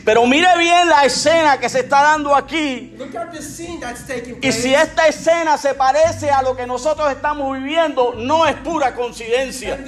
Pero 0.05 0.26
mire 0.26 0.49
bien 0.59 0.87
la 0.87 1.07
escena 1.07 1.59
que 1.59 1.71
se 1.71 1.81
está 1.81 2.03
dando 2.03 2.35
aquí. 2.35 2.95
Look 2.99 3.17
at 3.17 3.33
the 3.33 3.41
scene 3.41 3.81
that's 3.81 4.07
taking 4.07 4.37
Y 4.37 4.41
place. 4.41 4.53
si 4.61 4.75
esta 4.75 5.09
escena 5.09 5.57
se 5.57 5.73
parece 5.73 6.31
a 6.31 6.43
lo 6.43 6.55
que 6.55 6.67
nosotros 6.67 7.11
estamos 7.11 7.57
viviendo, 7.57 8.12
no 8.19 8.47
es 8.47 8.55
pura 8.57 8.95
coincidencia. 8.95 9.79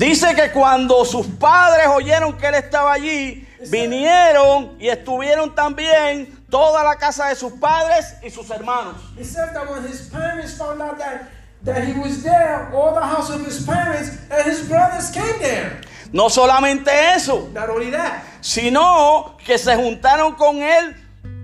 Dice 0.00 0.34
que 0.34 0.50
cuando 0.50 1.04
sus 1.04 1.26
padres 1.28 1.86
oyeron 1.94 2.36
que 2.36 2.48
él 2.48 2.56
estaba 2.56 2.92
allí, 2.92 3.46
vinieron 3.70 4.76
y 4.80 4.88
estuvieron 4.88 5.54
también 5.54 6.42
toda 6.50 6.82
la 6.82 6.96
casa 6.96 7.28
de 7.28 7.36
sus 7.36 7.52
padres 7.52 8.16
y 8.24 8.30
sus 8.30 8.50
hermanos. 8.50 8.96
That 11.64 11.84
he 11.84 11.92
was 11.98 12.22
there, 12.24 12.70
all 12.74 12.92
the 12.94 13.06
house 13.06 13.30
of 13.30 13.44
his 13.44 13.64
parents 13.64 14.18
and 14.30 14.44
his 14.44 14.66
brothers 14.68 15.10
came 15.10 15.38
there. 15.38 15.80
No 16.12 16.28
solamente 16.28 16.88
eso, 17.14 17.48
Not 17.54 17.70
only 17.70 17.90
that, 17.90 18.24
sino 18.40 19.36
que 19.44 19.56
se 19.56 19.74
juntaron 19.76 20.34
con 20.36 20.56
él 20.56 20.94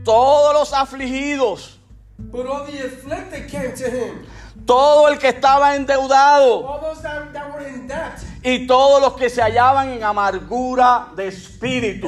todos 0.04 0.52
los 0.54 0.72
afligidos, 0.72 1.78
but 2.18 2.46
all 2.46 2.66
the 2.66 2.84
afflicted 2.84 3.48
came 3.48 3.72
to 3.74 3.88
him. 3.88 4.26
Todo 4.68 5.08
el 5.08 5.18
que 5.18 5.28
estaba 5.28 5.74
endeudado 5.76 6.78
that, 7.02 7.32
that 7.32 7.58
debt. 7.88 8.20
y 8.42 8.66
todos 8.66 9.00
los 9.00 9.14
que 9.14 9.30
se 9.30 9.40
hallaban 9.40 9.88
en 9.88 10.04
amargura 10.04 11.08
de 11.16 11.28
espíritu. 11.28 12.06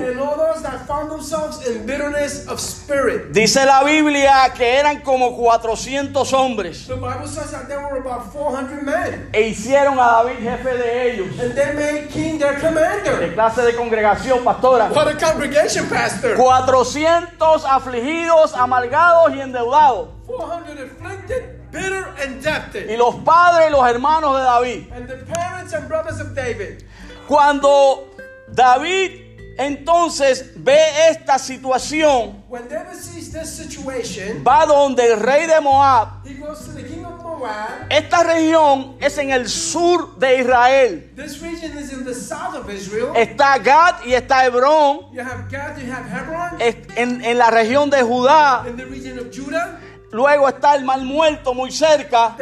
Dice 3.31 3.65
la 3.65 3.83
Biblia 3.83 4.53
que 4.55 4.77
eran 4.77 5.01
como 5.01 5.37
400 5.37 6.33
hombres 6.35 6.87
The 6.87 6.95
Bible 6.95 7.27
says 7.27 7.51
that 7.51 7.67
there 7.67 7.81
were 7.81 7.99
about 7.99 8.31
400 8.31 8.83
men. 8.83 9.31
e 9.33 9.41
hicieron 9.49 9.99
a 9.99 10.23
David 10.23 10.43
jefe 10.43 10.75
de 10.77 11.13
ellos. 11.13 11.41
And 11.41 11.55
they 11.55 11.75
made 11.75 12.09
king 12.09 12.39
their 12.39 12.57
¿Qué 12.57 12.67
commander. 12.67 13.35
clase 13.35 13.63
de 13.63 13.75
congregación, 13.75 14.45
pastora? 14.45 14.91
What 14.95 15.09
a 15.09 15.17
congregation, 15.19 15.89
pastor. 15.89 16.37
400 16.37 17.65
afligidos, 17.65 18.55
amargados 18.55 19.35
y 19.35 19.41
endeudados. 19.41 20.09
400 20.27 20.91
afflicted, 20.91 21.60
bitter, 21.71 22.15
and 22.23 22.41
Y 22.41 22.43
debted. 22.43 22.99
los 22.99 23.15
padres 23.17 23.69
y 23.69 23.71
los 23.73 23.87
hermanos 23.89 24.37
de 24.37 24.43
David. 24.43 24.93
And 24.93 25.09
the 25.09 25.17
parents 25.33 25.73
and 25.73 25.89
brothers 25.89 26.21
of 26.21 26.35
David. 26.35 26.83
Cuando 27.29 28.09
David 28.53 29.29
entonces 29.59 30.53
ve 30.57 30.79
esta 31.11 31.39
situación, 31.39 32.43
When 32.49 32.67
David 32.69 32.95
sees 32.95 33.31
this 33.33 33.49
situation, 33.51 34.43
va 34.43 34.65
donde 34.67 35.05
el 35.13 35.21
rey 35.21 35.47
de 35.47 35.61
Moab. 35.61 36.25
he 36.27 36.35
goes 36.35 36.65
to 36.65 36.73
the 36.73 36.83
king 36.83 37.05
of 37.05 37.23
Moab. 37.23 37.87
Esta 37.91 38.23
región 38.25 38.97
es 39.01 39.17
en 39.19 39.31
el 39.31 39.49
sur 39.49 40.19
de 40.19 40.39
Israel. 40.41 41.11
This 41.15 41.41
region 41.43 41.77
is 41.79 41.93
in 41.93 42.05
the 42.05 42.15
south 42.15 42.57
of 42.57 42.69
Israel. 42.71 43.13
Está 43.15 43.59
Gad 43.59 44.03
y 44.05 44.15
está 44.15 44.45
Hebrón 44.47 45.13
You 45.13 45.21
have 45.23 45.49
Gad, 45.51 45.77
you 45.79 45.93
have 45.93 46.09
Hebron. 46.09 46.59
en, 46.97 47.25
en 47.25 47.39
la 47.39 47.51
región 47.51 47.91
de 47.91 48.03
Judá. 48.03 48.65
In 48.67 48.77
the 48.77 48.87
region 48.87 49.19
of 49.19 49.31
Judah. 49.31 49.79
Luego 50.13 50.49
está 50.49 50.75
el 50.75 50.85
Mar 50.85 51.01
Muerto 51.03 51.55
muy 51.55 51.71
cerca. 51.71 52.37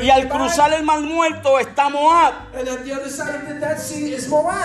Y 0.00 0.08
al 0.08 0.28
cruzar 0.28 0.72
el 0.72 0.82
Mar 0.82 1.00
Muerto 1.00 1.58
está 1.58 1.90
Moab, 1.90 2.32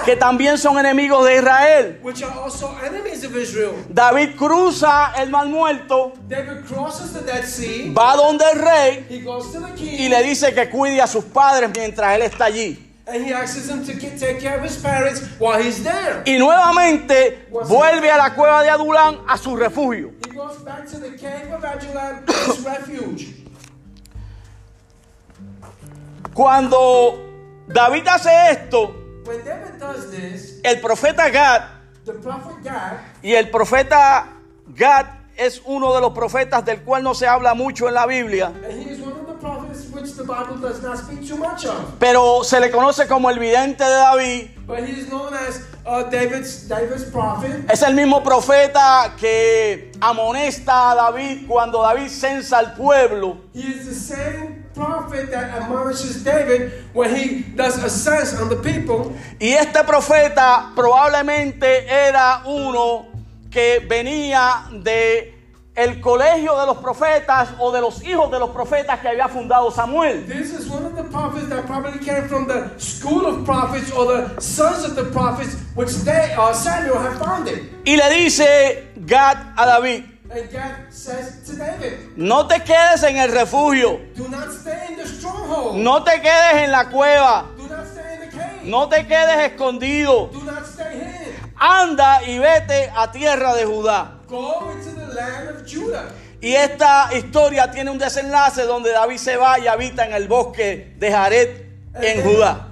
que 0.05 0.15
también 0.15 0.57
son 0.57 0.77
enemigos 0.79 1.25
de 1.25 1.37
Israel. 1.37 1.99
which 2.01 2.23
are 2.23 2.39
also 2.39 2.75
enemies 2.85 3.23
of 3.25 3.35
Israel. 3.35 3.73
David 3.89 4.35
cruza 4.37 5.13
el 5.17 5.29
Mar 5.29 5.47
Muerto, 5.47 6.13
David 6.27 6.65
crosses 6.65 7.11
the 7.11 7.21
Dead 7.21 7.43
Sea. 7.43 7.91
va 7.93 8.15
donde 8.15 8.45
el 8.53 8.59
rey 8.59 9.05
He 9.09 9.21
goes 9.21 9.51
to 9.51 9.59
the 9.59 9.83
y 9.83 10.07
le 10.09 10.23
dice 10.23 10.53
que 10.53 10.69
cuide 10.69 11.01
a 11.01 11.07
sus 11.07 11.25
padres 11.25 11.69
mientras 11.75 12.15
él 12.15 12.21
está 12.21 12.45
allí. 12.45 12.84
And 13.07 13.23
he 13.23 13.31
asks 13.31 13.69
him 13.69 13.85
to 13.85 13.93
get, 13.93 14.19
take 14.19 14.39
care 14.39 14.57
of 14.57 14.63
his 14.63 14.81
parents 14.81 15.21
while 15.39 15.61
he's 15.61 15.83
there. 15.83 16.23
Y 16.25 16.37
nuevamente 16.37 17.47
vuelve 17.49 18.09
a 18.09 18.17
la 18.17 18.33
cueva 18.33 18.63
de 18.63 18.69
Adulán 18.69 19.19
a 19.27 19.37
su 19.37 19.55
refugio. 19.55 20.11
He 20.25 20.31
goes 20.31 20.57
back 20.63 20.87
to 20.87 20.99
the 20.99 21.11
cave 21.11 21.51
of 21.51 21.63
Adullam, 21.63 22.25
his 22.47 22.63
refuge. 22.63 23.33
Cuando 26.33 27.63
David 27.67 28.07
hace 28.07 28.51
esto, 28.51 28.93
el 30.63 30.81
profeta 30.81 31.29
Gad, 31.29 31.63
y 33.21 33.33
el 33.33 33.49
profeta 33.49 34.27
Gad 34.67 35.05
es 35.37 35.61
uno 35.65 35.93
de 35.93 36.01
los 36.01 36.13
profetas 36.13 36.63
del 36.65 36.81
cual 36.81 37.03
no 37.03 37.13
se 37.13 37.27
habla 37.27 37.53
mucho 37.53 37.87
en 37.87 37.93
la 37.93 38.05
Biblia, 38.05 38.51
Bible 40.25 40.57
does 40.57 40.81
not 40.81 40.97
speak 40.97 41.27
too 41.27 41.37
much 41.37 41.65
of, 41.65 41.99
pero 41.99 42.43
se 42.43 42.59
le 42.59 42.69
conoce 42.71 43.07
como 43.07 43.29
el 43.29 43.39
vidente 43.39 43.83
de 43.83 43.89
David. 43.89 44.49
but 44.67 44.83
he 44.83 44.93
is 44.93 45.09
known 45.09 45.33
as 45.33 45.63
uh, 45.85 46.03
David's 46.09 46.67
David's 46.67 47.03
prophet. 47.11 47.65
Es 47.69 47.81
el 47.83 47.93
mismo 47.93 48.23
profeta 48.23 49.13
que 49.17 49.91
amonesta 50.01 50.91
a 50.91 50.95
David 50.95 51.47
cuando 51.47 51.81
David 51.81 52.09
censa 52.09 52.57
al 52.59 52.73
pueblo. 52.73 53.37
He 53.53 53.61
is 53.61 53.85
the 53.85 53.93
same 53.93 54.65
prophet 54.73 55.29
that 55.31 55.61
admonishes 55.61 56.23
David 56.23 56.71
when 56.93 57.15
he 57.15 57.43
does 57.55 57.77
a 57.83 57.89
sense 57.89 58.33
on 58.39 58.49
the 58.49 58.55
people. 58.57 59.13
Y 59.39 59.53
este 59.53 59.83
profeta 59.83 60.71
probablemente 60.75 61.87
era 61.87 62.41
uno 62.45 63.05
que 63.51 63.85
venía 63.87 64.65
de 64.71 65.34
el 65.75 65.99
colegio 65.99 66.57
de 66.59 66.65
los 66.65 66.77
profetas 66.77 67.49
o 67.59 67.71
de 67.71 67.81
los 67.81 68.01
hijos 68.03 68.31
de 68.31 68.39
los 68.39 68.49
profetas 68.51 68.99
que 69.01 69.09
había 69.09 69.27
fundado 69.27 69.69
Samuel. 69.71 70.25
This 70.25 70.51
is 70.53 70.69
one 70.69 70.85
of 70.85 70.95
the 70.95 71.03
prophets 71.03 71.49
that 71.49 71.65
probably 71.65 71.99
came 71.99 72.27
from 72.29 72.47
the 72.47 72.69
school 72.77 73.25
of 73.25 73.43
prophets 73.45 73.91
or 73.91 74.05
the 74.07 74.41
sons 74.41 74.85
of 74.85 74.95
the 74.95 75.03
prophets 75.11 75.57
which 75.75 75.91
they, 76.05 76.33
uh, 76.37 76.53
Samuel 76.53 76.97
had 76.99 77.17
founded. 77.19 77.69
Y 77.85 77.97
le 77.97 78.09
dice 78.09 78.87
Gad 79.05 79.37
a 79.57 79.65
David, 79.65 80.05
And 80.31 80.49
God 80.51 80.75
says 80.91 81.43
to 81.45 81.55
David, 81.55 82.17
no 82.17 82.47
te 82.47 82.59
quedes 82.61 83.03
en 83.03 83.17
el 83.17 83.31
refugio, 83.31 83.99
Do 84.15 84.27
not 84.29 84.49
stay 84.51 84.87
in 84.89 84.95
the 84.97 85.05
stronghold. 85.07 85.75
no 85.75 86.03
te 86.03 86.19
quedes 86.21 86.63
en 86.63 86.71
la 86.71 86.85
cueva, 86.89 87.45
Do 87.57 87.67
not 87.67 87.85
stay 87.85 88.15
in 88.15 88.19
the 88.21 88.35
cave. 88.37 88.63
no 88.63 88.87
te 88.89 89.05
quedes 89.05 89.51
escondido, 89.51 90.31
Do 90.31 90.41
not 90.43 90.65
stay 90.65 90.95
hidden. 90.95 91.35
anda 91.57 92.23
y 92.23 92.39
vete 92.39 92.89
a 92.95 93.11
tierra 93.11 93.53
de 93.53 93.65
Judá. 93.65 94.14
Go 94.27 94.71
into 94.71 94.91
the 94.91 95.13
land 95.13 95.49
of 95.49 95.65
Judah. 95.65 96.09
Y 96.41 96.53
esta 96.53 97.09
historia 97.15 97.69
tiene 97.71 97.91
un 97.91 97.97
desenlace 97.97 98.63
donde 98.63 98.91
David 98.91 99.17
se 99.17 99.37
va 99.37 99.59
y 99.59 99.67
habita 99.67 100.05
en 100.05 100.13
el 100.13 100.27
bosque 100.27 100.95
de 100.97 101.11
Jared 101.11 101.65
en 102.01 102.23
Judá. 102.23 102.67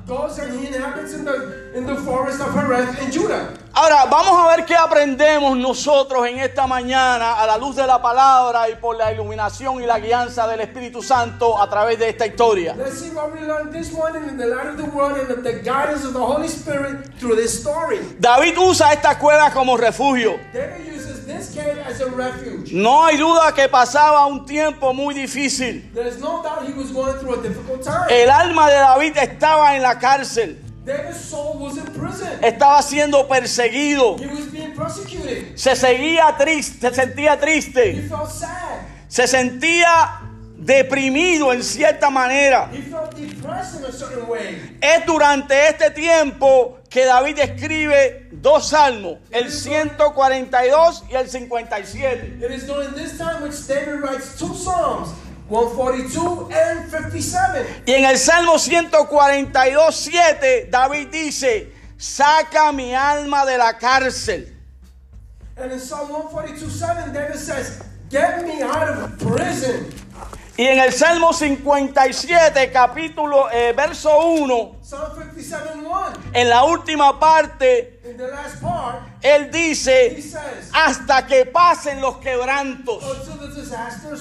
Ahora, 3.75 4.05
vamos 4.05 4.37
a 4.37 4.55
ver 4.55 4.65
qué 4.65 4.75
aprendemos 4.75 5.57
nosotros 5.57 6.27
en 6.27 6.39
esta 6.39 6.67
mañana 6.67 7.41
a 7.41 7.47
la 7.47 7.57
luz 7.57 7.75
de 7.75 7.87
la 7.87 8.01
palabra 8.01 8.69
y 8.69 8.75
por 8.75 8.95
la 8.97 9.11
iluminación 9.11 9.81
y 9.81 9.85
la 9.85 9.99
guianza 9.99 10.45
del 10.47 10.61
Espíritu 10.61 11.01
Santo 11.01 11.59
a 11.59 11.69
través 11.69 11.97
de 11.99 12.09
esta 12.09 12.27
historia. 12.27 12.75
David 18.19 18.57
usa 18.57 18.93
esta 18.93 19.17
cueva 19.17 19.51
como 19.51 19.77
refugio. 19.77 20.37
David 20.53 21.12
this 21.25 21.53
cave 21.53 21.77
as 21.85 22.01
a 22.01 22.09
refuge. 22.09 22.71
No 22.73 23.03
hay 23.05 23.17
duda 23.17 23.53
que 23.53 23.67
pasaba 23.69 24.25
un 24.27 24.45
tiempo 24.45 24.93
muy 24.93 25.13
difícil. 25.13 25.89
There's 25.93 26.19
no 26.19 26.41
doubt 26.43 26.65
he 26.67 26.73
was 26.73 26.91
going 26.91 27.13
through 27.19 27.39
a 27.39 27.43
difficult 27.43 27.83
time. 27.83 28.07
El 28.09 28.29
alma 28.29 28.67
de 28.69 28.75
David 28.75 29.17
estaba 29.17 29.75
en 29.75 29.81
la 29.81 29.97
cárcel, 29.99 30.57
David's 30.85 31.17
soul 31.21 31.57
was 31.59 31.77
in 31.77 31.85
prison. 31.93 32.27
estaba 32.41 32.81
siendo 32.81 33.27
perseguido, 33.27 34.17
He 34.19 34.27
was 34.27 34.51
being 34.51 34.73
persecuted. 34.75 35.57
se 35.57 35.75
seguía 35.75 36.35
triste, 36.37 36.89
se 36.89 36.93
sentía 36.95 37.33
He 37.35 37.37
triste, 37.37 37.93
felt 38.09 38.29
sad. 38.29 38.81
se 39.07 39.27
sentía 39.27 40.19
deprimido 40.57 41.51
en 41.53 41.63
cierta 41.63 42.09
manera. 42.09 42.69
He 42.71 42.81
felt 42.81 43.13
depressed 43.15 43.79
in 43.79 43.85
a 43.85 43.91
certain 43.91 44.27
way. 44.29 44.77
Es 44.81 45.05
durante 45.05 45.67
este 45.69 45.89
tiempo 45.91 46.79
que 46.89 47.05
David 47.05 47.39
escribe 47.39 48.22
dos 48.43 48.67
salmos, 48.67 49.17
el 49.31 49.49
142 49.49 51.05
y 51.09 51.15
el 51.15 51.29
57. 51.29 52.39
It 52.43 52.51
is 52.51 52.67
during 52.67 52.93
this 52.93 53.17
time 53.17 53.41
which 53.41 53.65
David 53.65 54.01
writes 54.01 54.37
two 54.37 54.53
Psalms, 54.53 55.13
142 55.47 56.51
and 56.51 56.91
57. 56.91 57.83
Y 57.87 57.93
en 57.93 58.03
el 58.05 58.17
Salmo 58.17 58.59
142, 58.59 59.95
7, 59.95 60.67
David 60.69 61.07
dice, 61.09 61.71
saca 61.97 62.73
mi 62.73 62.93
alma 62.93 63.45
de 63.45 63.57
la 63.57 63.77
cárcel. 63.77 64.49
And 65.55 65.71
in 65.71 65.79
Psalm 65.79 66.09
142 66.09 66.69
7, 66.69 67.13
David 67.13 67.37
says, 67.37 67.81
Get 68.09 68.45
me 68.45 68.61
out 68.61 68.89
of 68.89 69.17
prison. 69.19 69.89
Y 70.55 70.67
en 70.67 70.79
el 70.79 70.91
Salmo 70.91 71.33
57, 71.33 72.71
capítulo, 72.71 73.49
eh, 73.51 73.73
verso 73.73 74.19
1, 74.19 74.77
Psalm 74.83 75.15
57 75.15 75.79
1. 75.83 76.13
en 76.33 76.49
la 76.49 76.63
última 76.65 77.19
parte, 77.19 78.01
part, 78.61 79.01
él 79.21 79.51
dice, 79.51 80.21
says, 80.21 80.69
hasta 80.73 81.25
que 81.25 81.45
pasen 81.45 82.01
los 82.01 82.17
quebrantos. 82.17 83.03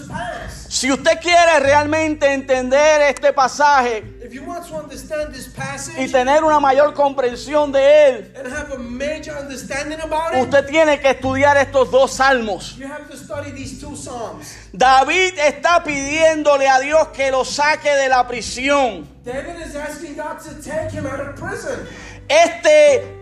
Pass. 0.08 0.66
Si 0.68 0.90
usted 0.90 1.20
quiere 1.20 1.60
realmente 1.60 2.32
entender 2.32 3.02
este 3.02 3.32
pasaje 3.32 4.02
If 4.22 4.32
you 4.32 4.42
want 4.44 4.66
to 4.66 4.76
understand 4.76 5.32
this 5.32 5.50
y 5.98 6.08
tener 6.08 6.42
una 6.44 6.60
mayor 6.60 6.94
comprensión 6.94 7.72
de 7.72 8.08
él, 8.08 8.32
and 8.36 8.46
have 8.52 8.72
a 8.72 8.78
major 8.78 9.36
understanding 9.38 10.00
about 10.00 10.34
it, 10.34 10.42
usted 10.42 10.66
tiene 10.66 10.98
que 11.00 11.10
estudiar 11.10 11.56
estos 11.56 11.90
dos 11.90 12.14
salmos. 12.14 12.76
you 12.76 12.86
have 12.86 13.08
to 13.10 13.16
study 13.16 13.50
these 13.50 13.78
two 13.80 13.92
Psalms. 13.96 14.56
David 14.72 15.38
está 15.38 15.82
pidiéndole 15.82 16.68
a 16.68 16.80
Dios 16.80 17.08
que 17.08 17.30
lo 17.30 17.44
saque 17.44 17.90
de 17.90 18.08
la 18.08 18.26
prisión. 18.26 19.06
David 19.24 19.60
is 19.64 19.76
asking 19.76 20.16
God 20.16 20.38
to 20.38 20.54
take 20.62 20.90
him 20.90 21.06
out 21.06 21.20
of 21.20 21.36
prison. 21.36 21.86
Este, 22.28 23.21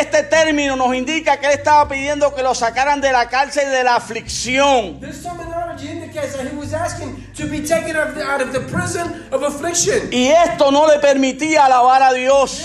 este 0.00 0.22
término 0.24 0.76
nos 0.76 0.94
indica 0.94 1.38
que 1.38 1.46
él 1.46 1.52
estaba 1.52 1.88
pidiendo 1.88 2.34
que 2.34 2.42
lo 2.42 2.54
sacaran 2.54 3.00
de 3.00 3.12
la 3.12 3.28
cárcel 3.28 3.70
de 3.70 3.84
la 3.84 3.96
aflicción. 3.96 5.00
This 5.00 5.22
terminology 5.22 5.88
indicates 5.88 6.36
that 6.36 6.46
he 6.46 6.56
was 6.56 6.72
asking 6.72 7.26
to 7.36 7.46
be 7.46 7.60
taken 7.60 7.96
out 7.96 8.08
of 8.08 8.14
the, 8.14 8.22
out 8.22 8.42
of 8.42 8.52
the 8.52 8.60
prison 8.60 9.26
of 9.30 9.42
affliction. 9.42 10.08
Y 10.12 10.28
esto 10.28 10.70
no 10.70 10.86
le 10.86 10.98
permitía 10.98 11.66
alabar 11.66 12.02
a 12.02 12.12
Dios. 12.12 12.62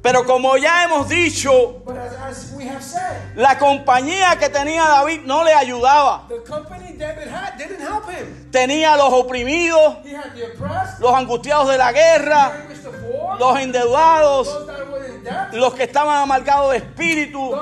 Pero 0.00 0.24
como 0.24 0.56
ya 0.56 0.84
hemos 0.84 1.08
dicho, 1.08 1.82
But 1.84 1.98
as, 1.98 2.14
as 2.14 2.52
we 2.56 2.68
have 2.68 2.82
said, 2.82 3.36
la 3.36 3.58
compañía 3.58 4.38
que 4.38 4.48
tenía 4.48 4.84
David 4.84 5.22
no 5.24 5.44
le 5.44 5.52
ayudaba. 5.52 6.28
Tenía 8.50 8.94
a 8.94 8.96
los 8.96 9.12
oprimidos, 9.12 9.98
los 11.00 11.14
angustiados 11.14 11.68
de 11.68 11.78
la 11.78 11.92
guerra, 11.92 12.52
los 13.38 13.58
endeudados, 13.58 14.66
los 15.52 15.74
que 15.74 15.84
estaban 15.84 16.22
amargados 16.22 16.72
de 16.72 16.78
espíritu, 16.78 17.54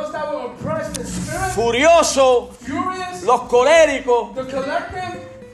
furiosos, 1.55 2.51
los 3.25 3.41
coléricos. 3.43 4.31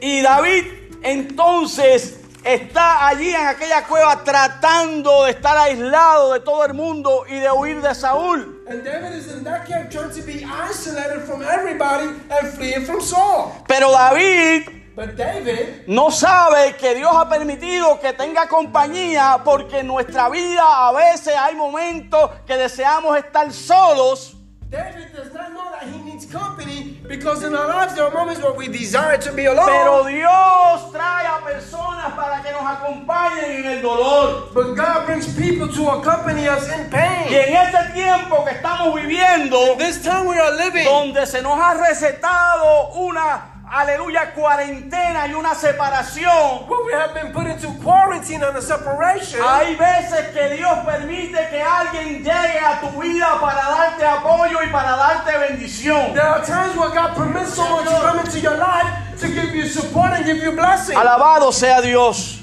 Y 0.00 0.20
David 0.20 0.64
entonces 1.02 2.18
está 2.44 3.06
allí 3.06 3.30
en 3.30 3.46
aquella 3.46 3.86
cueva 3.86 4.22
tratando 4.24 5.24
de 5.24 5.30
estar 5.30 5.56
aislado 5.56 6.32
de 6.32 6.40
todo 6.40 6.64
el 6.64 6.74
mundo 6.74 7.24
y 7.28 7.38
de 7.38 7.50
huir 7.50 7.80
de 7.80 7.94
Saúl. 7.94 8.62
And 8.68 8.84
David 8.84 9.16
is 9.16 9.32
in 9.32 9.44
that 9.44 9.66
cave 9.66 9.90
trying 9.90 10.10
to 10.10 10.22
be 10.22 10.44
isolated 10.44 11.22
from 11.22 11.42
everybody 11.42 12.08
and 12.30 12.48
fleeing 12.54 12.84
from 12.84 13.00
Saul. 13.00 13.52
Pero 13.68 13.92
David 13.92 14.81
But 14.94 15.16
David 15.16 15.86
no 15.86 16.10
sabe 16.10 16.76
que 16.76 16.94
Dios 16.94 17.10
ha 17.14 17.26
permitido 17.28 17.98
que 17.98 18.12
tenga 18.12 18.46
compañía 18.46 19.40
porque 19.42 19.78
en 19.80 19.86
nuestra 19.86 20.28
vida 20.28 20.62
a 20.88 20.92
veces 20.92 21.34
hay 21.34 21.54
momentos 21.56 22.30
que 22.46 22.56
deseamos 22.56 23.16
estar 23.16 23.50
solos. 23.52 24.36
David 24.68 25.08
does 25.14 25.32
not 25.34 25.50
know 25.52 25.70
that 25.70 25.84
he 25.86 25.98
needs 26.02 26.24
company 26.26 26.98
because 27.06 27.42
in 27.42 27.54
our 27.54 27.68
lives 27.68 27.94
there 27.94 28.04
are 28.06 28.10
moments 28.10 28.40
where 28.42 28.52
we 28.54 28.68
desire 28.68 29.18
to 29.18 29.30
be 29.32 29.44
alone. 29.46 29.66
Pero 29.66 30.04
Dios 30.04 30.92
trae 30.92 31.26
a 31.26 31.40
personas 31.44 32.12
para 32.14 32.42
que 32.42 32.52
nos 32.52 32.62
acompañen 32.62 33.50
en 33.50 33.66
el 33.66 33.82
dolor. 33.82 34.48
but 34.54 34.74
God 34.74 35.04
brings 35.06 35.26
people 35.36 35.68
to 35.68 35.90
accompany 35.90 36.48
us 36.48 36.66
in 36.68 36.86
Y 36.86 36.90
pain. 36.90 37.34
en 37.34 37.54
este 37.54 37.92
tiempo 37.94 38.44
que 38.44 38.52
estamos 38.52 38.94
viviendo, 38.94 39.76
This 39.76 40.02
time 40.02 40.26
we 40.26 40.38
are 40.38 40.52
living, 40.56 40.84
donde 40.84 41.26
se 41.26 41.42
nos 41.42 41.58
ha 41.58 41.74
recetado 41.74 42.92
una, 42.94 43.51
aleluya, 43.72 44.34
cuarentena 44.34 45.26
y 45.26 45.32
una 45.32 45.54
separación, 45.54 46.68
where 46.68 46.84
we 46.84 46.92
have 46.92 47.14
been 47.14 47.32
put 47.32 47.46
into 47.46 47.68
quarantine 47.82 48.42
and 48.42 48.56
a 48.56 48.60
separation, 48.60 49.40
hay 49.42 49.74
veces 49.76 50.28
que 50.34 50.56
Dios 50.56 50.78
permite 50.84 51.48
que 51.48 51.62
alguien 51.62 52.22
llegue 52.22 52.58
a 52.58 52.80
tu 52.80 53.00
vida 53.00 53.38
para 53.40 53.62
darte 53.62 54.04
apoyo 54.04 54.62
y 54.62 54.68
para 54.70 54.94
darte 54.96 55.38
bendición. 55.38 56.12
there 56.12 56.22
are 56.22 56.44
times 56.44 56.76
where 56.76 56.90
God 56.90 57.16
permits 57.16 57.54
someone 57.54 57.84
to 57.84 57.90
come 57.90 58.18
into 58.20 58.40
your 58.40 58.58
life 58.58 59.18
to 59.18 59.28
give 59.28 59.54
you 59.54 59.66
support 59.66 60.12
and 60.12 60.26
give 60.26 60.36
you 60.36 60.52
blessing. 60.52 60.96
Alabado 60.96 61.50
sea 61.50 61.80
Dios. 61.80 62.42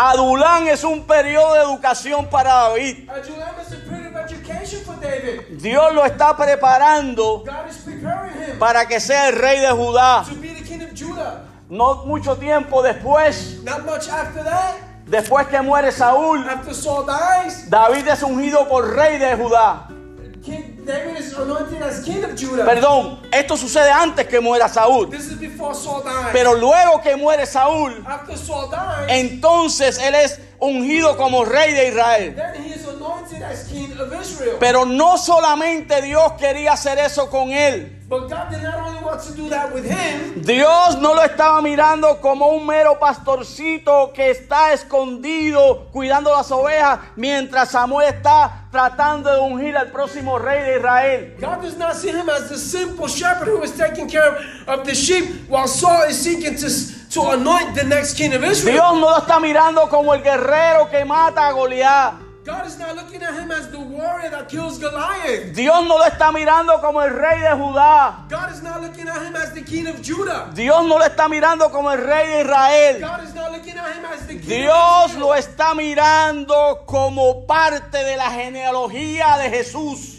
Adulán 0.00 0.68
es 0.68 0.84
un 0.84 1.04
periodo 1.04 1.54
de 1.54 1.62
educación 1.62 2.30
para 2.30 2.50
David. 2.50 3.08
Adulam 3.10 3.60
is 3.60 3.72
a 3.72 3.76
period 3.78 4.14
of 4.14 4.30
education 4.30 4.84
for 4.84 4.94
David. 5.00 5.58
Dios 5.60 5.92
lo 5.92 6.04
está 6.04 6.36
preparando 6.36 7.42
Para 8.58 8.86
que 8.86 9.00
sea 9.00 9.28
el 9.28 9.36
rey 9.36 9.60
de 9.60 9.70
Judá. 9.70 10.24
No 11.68 12.06
mucho 12.06 12.36
tiempo 12.36 12.82
después, 12.82 13.58
Not 13.62 13.84
much 13.84 14.08
after 14.08 14.42
that, 14.42 14.76
después 15.06 15.46
que 15.48 15.60
muere 15.60 15.92
Saúl, 15.92 16.48
after 16.48 16.74
Saul 16.74 17.04
dies, 17.04 17.68
David 17.68 18.08
es 18.08 18.22
ungido 18.22 18.66
por 18.68 18.96
rey 18.96 19.18
de 19.18 19.36
Judá. 19.36 19.86
King 20.42 20.78
David 20.86 21.18
is 21.18 21.34
anointed 21.34 21.82
as 21.82 22.02
king 22.02 22.24
of 22.24 22.34
Judah. 22.34 22.64
Perdón, 22.64 23.20
esto 23.30 23.58
sucede 23.58 23.90
antes 23.90 24.26
que 24.26 24.40
muera 24.40 24.66
Saúl. 24.66 25.10
This 25.10 25.26
is 25.26 25.38
before 25.38 25.74
Saul 25.74 26.02
dies. 26.02 26.32
Pero 26.32 26.54
luego 26.54 27.02
que 27.02 27.14
muere 27.16 27.44
Saúl, 27.44 28.02
after 28.06 28.38
Saul 28.38 28.70
dies, 28.70 29.08
entonces 29.08 29.98
él 29.98 30.14
es 30.14 30.40
ungido 30.58 31.18
como 31.18 31.44
rey 31.44 31.74
de 31.74 31.88
Israel. 31.88 32.34
then 32.34 32.64
he 32.64 32.74
is 32.74 32.88
anointed 32.88 33.42
as 33.42 33.68
king 33.68 33.92
of 34.00 34.10
Israel. 34.18 34.56
Pero 34.58 34.86
no 34.86 35.18
solamente 35.18 36.00
Dios 36.00 36.32
quería 36.38 36.72
hacer 36.72 36.98
eso 36.98 37.28
con 37.28 37.50
él. 37.50 37.97
But 38.08 38.30
God 38.30 38.50
did 38.50 38.62
not 38.62 38.76
only 38.76 39.04
want 39.04 39.20
to 39.24 39.34
do 39.34 39.50
that 39.50 39.70
with 39.70 39.84
him, 39.84 40.40
Dios 40.40 40.96
no 40.96 41.12
lo 41.12 41.20
estaba 41.20 41.60
mirando 41.60 42.18
como 42.22 42.48
un 42.56 42.66
mero 42.66 42.98
pastorcito 42.98 44.14
que 44.14 44.30
está 44.30 44.72
escondido 44.72 45.88
cuidando 45.92 46.30
las 46.30 46.50
ovejas 46.50 47.00
mientras 47.16 47.70
Samuel 47.70 48.08
está 48.08 48.66
tratando 48.72 49.30
de 49.30 49.40
ungir 49.40 49.76
al 49.76 49.90
próximo 49.90 50.38
rey 50.38 50.62
de 50.62 50.76
Israel. 50.78 51.36
God 51.38 51.60
does 51.60 51.76
not 51.76 51.94
see 51.94 52.08
him 52.08 52.30
as 52.30 52.48
the 52.48 52.56
simple 52.56 53.08
shepherd 53.08 53.48
who 53.48 53.62
is 53.62 53.72
taking 53.72 54.08
care 54.08 54.26
of, 54.26 54.68
of 54.68 54.86
the 54.86 54.94
sheep 54.94 55.46
while 55.46 55.68
Saul 55.68 56.08
is 56.08 56.16
seeking 56.16 56.56
to, 56.56 56.68
to 57.10 57.32
anoint 57.32 57.74
the 57.74 57.84
next 57.84 58.16
king 58.16 58.32
of 58.32 58.42
Israel. 58.42 58.72
Dios 58.72 58.94
no 58.94 59.10
lo 59.10 59.18
está 59.18 59.38
mirando 59.38 59.86
como 59.90 60.14
el 60.14 60.22
guerrero 60.22 60.88
que 60.88 61.04
mata 61.04 61.46
a 61.46 61.52
Goliat. 61.52 62.27
Dios 65.52 65.86
no 65.86 65.98
lo 65.98 66.04
está 66.04 66.32
mirando 66.32 66.80
como 66.80 67.02
el 67.02 67.10
rey 67.10 67.40
de 67.40 67.50
Judá. 67.50 68.26
God 68.30 68.50
is 68.50 68.62
not 68.62 68.80
looking 68.80 69.06
at 69.06 69.22
him 69.22 69.36
as 69.36 69.52
the 69.52 69.62
king 69.62 69.86
of 69.86 70.00
Judah. 70.00 70.50
Dios 70.54 70.82
no 70.86 70.98
lo 70.98 71.04
está 71.04 71.28
mirando 71.28 71.70
como 71.70 71.90
el 71.92 71.98
rey 71.98 72.26
de 72.26 72.40
Israel. 72.40 73.00
God 73.00 73.24
is 73.24 73.34
not 73.34 73.52
looking 73.52 73.76
at 73.76 73.94
him 73.94 74.04
as 74.06 74.26
the 74.26 74.38
king 74.38 74.48
Dios 74.48 75.14
lo 75.16 75.34
está 75.34 75.74
mirando 75.74 76.84
como 76.86 77.46
parte 77.46 78.02
de 78.02 78.16
la 78.16 78.30
genealogía 78.30 79.36
de 79.36 79.50
Jesús. 79.50 80.17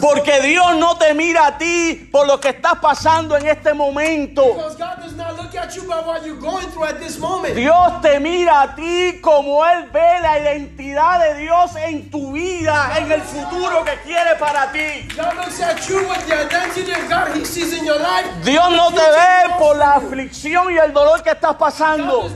Porque 0.00 0.40
Dios 0.40 0.76
no 0.76 0.96
te 0.96 1.14
mira 1.14 1.46
a 1.46 1.58
ti 1.58 2.08
por 2.10 2.26
lo 2.26 2.40
que 2.40 2.48
estás 2.48 2.78
pasando 2.80 3.36
en 3.36 3.46
este 3.46 3.72
momento. 3.74 4.42
Because 4.54 4.76
God 4.76 4.96
does 5.02 5.14
not 5.14 5.36
look 5.36 5.54
at 5.54 5.74
you 5.76 5.82
by 5.82 6.00
what 6.00 6.24
you're 6.24 6.40
going 6.40 6.66
through 6.68 6.86
at 6.86 6.98
this 6.98 7.18
moment. 7.18 7.54
Dios 7.54 8.00
te 8.02 8.18
mira 8.18 8.62
a 8.62 8.74
ti 8.74 9.20
como 9.20 9.64
Él 9.64 9.88
ve 9.92 10.20
la 10.20 10.38
identidad 10.40 11.20
de 11.20 11.40
Dios 11.40 11.76
en 11.76 12.10
tu 12.10 12.32
vida, 12.32 12.92
en 12.98 13.12
el 13.12 13.20
futuro 13.22 13.84
que 13.84 13.96
quiere 14.04 14.36
para 14.38 14.72
ti. 14.72 15.08
God 15.16 15.36
looks 15.36 15.60
at 15.60 15.88
you 15.88 15.98
with 16.08 16.26
the 16.26 16.34
identity 16.34 16.90
of 16.90 17.08
God 17.08 17.36
He 17.36 17.44
sees 17.44 17.72
in 17.72 17.84
your 17.84 18.00
life. 18.00 18.26
Dios 18.44 18.70
no 18.70 18.90
te 18.90 19.00
ve 19.00 19.54
por 19.58 19.76
la 19.76 19.94
aflicción 19.94 20.72
y 20.72 20.78
el 20.78 20.92
dolor 20.92 21.22
que 21.22 21.30
estás 21.30 21.56
God 21.56 21.58
pasando. 21.58 22.28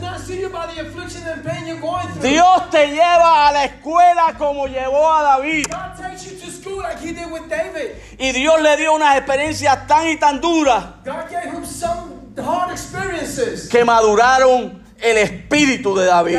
Dios 2.23 2.71
te 2.71 2.87
lleva 2.89 3.49
a 3.49 3.53
la 3.53 3.65
escuela 3.65 4.35
como 4.45 4.67
llevó 4.67 5.11
a 5.11 5.23
David. 5.23 5.67
Y 8.19 8.33
Dios 8.33 8.61
le 8.61 8.77
dio 8.77 8.95
unas 8.95 9.17
experiencias 9.17 9.87
tan 9.87 10.09
y 10.09 10.17
tan 10.17 10.41
duras 10.41 10.85
que 13.71 13.85
maduraron 13.85 14.85
el 15.01 15.17
espíritu 15.19 15.97
de 15.97 16.07
David. 16.07 16.39